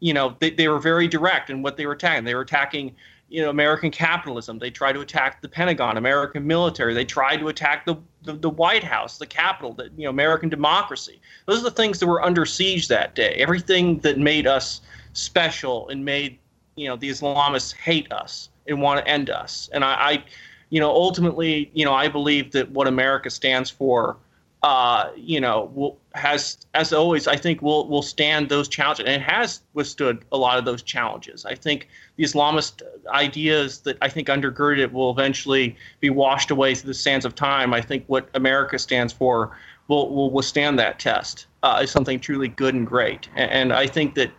[0.01, 2.25] you know, they, they were very direct in what they were attacking.
[2.25, 2.95] They were attacking,
[3.29, 4.59] you know, American capitalism.
[4.59, 6.95] They tried to attack the Pentagon, American military.
[6.95, 10.49] They tried to attack the, the, the White House, the Capitol, the, you know, American
[10.49, 11.21] democracy.
[11.47, 13.35] Those are the things that were under siege that day.
[13.39, 14.81] Everything that made us
[15.13, 16.39] special and made,
[16.77, 19.71] you know, the Islamists hate us and want to end us.
[19.73, 20.25] And I, I
[20.71, 24.17] you know, ultimately, you know, I believe that what America stands for
[24.65, 29.15] uh, you know, will, has as always, I think will will stand those challenges, and
[29.15, 31.45] it has withstood a lot of those challenges.
[31.45, 31.87] I think
[32.17, 36.95] the Islamist ideas that I think undergird it will eventually be washed away through the
[36.95, 37.75] sands of time.
[37.75, 39.55] I think what America stands for
[39.89, 41.47] will will withstand that test.
[41.63, 44.31] Uh, is something truly good and great, and, and I think that,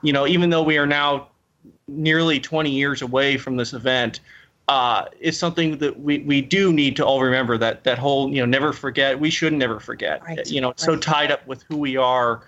[0.00, 1.28] you know, even though we are now
[1.88, 4.20] nearly 20 years away from this event,
[4.68, 8.40] uh, is something that we, we do need to all remember that that whole you
[8.40, 10.22] know never forget we should never forget.
[10.22, 10.46] Right.
[10.46, 10.94] you know it's right.
[10.94, 12.42] so tied up with who we are.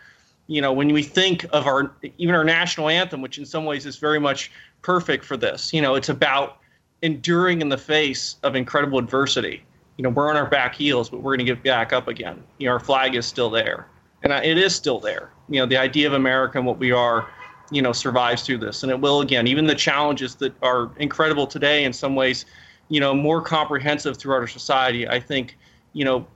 [0.46, 3.84] You know when we think of our even our national anthem which in some ways
[3.84, 4.50] is very much
[4.82, 6.58] perfect for this you know it's about
[7.02, 9.62] enduring in the face of incredible adversity.
[9.98, 12.42] You know we're on our back heels but we're going to get back up again.
[12.58, 13.88] You know our flag is still there.
[14.22, 15.30] And it is still there.
[15.48, 17.28] You know the idea of america and what we are
[17.70, 18.82] you know survives through this.
[18.82, 22.46] And it will again even the challenges that are incredible today in some ways
[22.88, 25.56] you know more comprehensive throughout our society i think
[25.92, 26.26] you know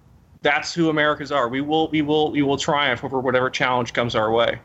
[0.43, 1.49] that's who americans are.
[1.49, 4.59] We will we will we will triumph over whatever challenge comes our way.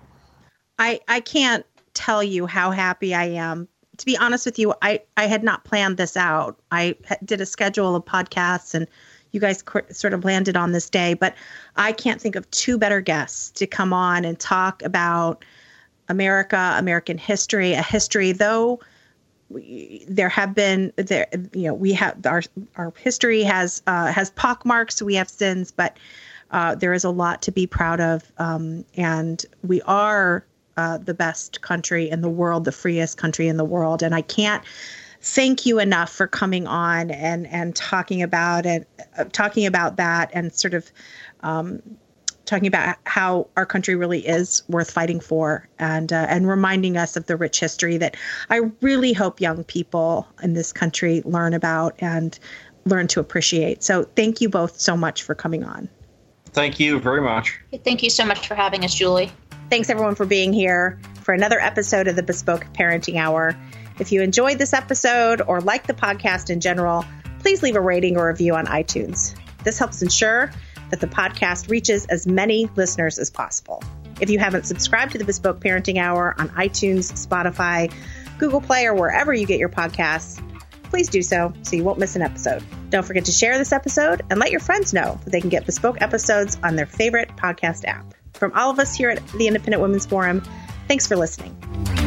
[0.79, 3.67] I i can't tell you how happy i am.
[3.97, 6.59] To be honest with you i i had not planned this out.
[6.71, 8.87] I did a schedule of podcasts and
[9.31, 11.35] you guys sort of landed on this day but
[11.75, 15.43] i can't think of two better guests to come on and talk about
[16.09, 18.79] America, American history, a history, though
[20.07, 22.41] there have been there you know we have our
[22.77, 25.97] our history has uh, has pockmarks we have sins but
[26.51, 30.45] uh, there is a lot to be proud of um, and we are
[30.77, 34.21] uh, the best country in the world the freest country in the world and I
[34.21, 34.63] can't
[35.21, 38.87] thank you enough for coming on and and talking about it
[39.17, 40.91] uh, talking about that and sort of
[41.41, 41.81] um,
[42.45, 47.15] talking about how our country really is worth fighting for and uh, and reminding us
[47.15, 48.15] of the rich history that
[48.49, 52.37] I really hope young people in this country learn about and
[52.85, 53.83] learn to appreciate.
[53.83, 55.89] So thank you both so much for coming on.
[56.51, 57.59] Thank you very much.
[57.83, 59.31] Thank you so much for having us, Julie.
[59.69, 63.57] Thanks everyone for being here for another episode of the Bespoke Parenting Hour.
[63.99, 67.03] If you enjoyed this episode or like the podcast in general,
[67.39, 69.35] please leave a rating or review on iTunes.
[69.63, 70.51] This helps ensure
[70.89, 73.83] that the podcast reaches as many listeners as possible.
[74.21, 77.93] If you haven't subscribed to the Bespoke Parenting Hour on iTunes, Spotify,
[78.37, 80.41] Google Play, or wherever you get your podcasts,
[80.83, 82.63] please do so so you won't miss an episode.
[82.89, 85.65] Don't forget to share this episode and let your friends know that they can get
[85.65, 88.13] bespoke episodes on their favorite podcast app.
[88.33, 90.43] From all of us here at the Independent Women's Forum,
[90.87, 92.04] thanks for listening.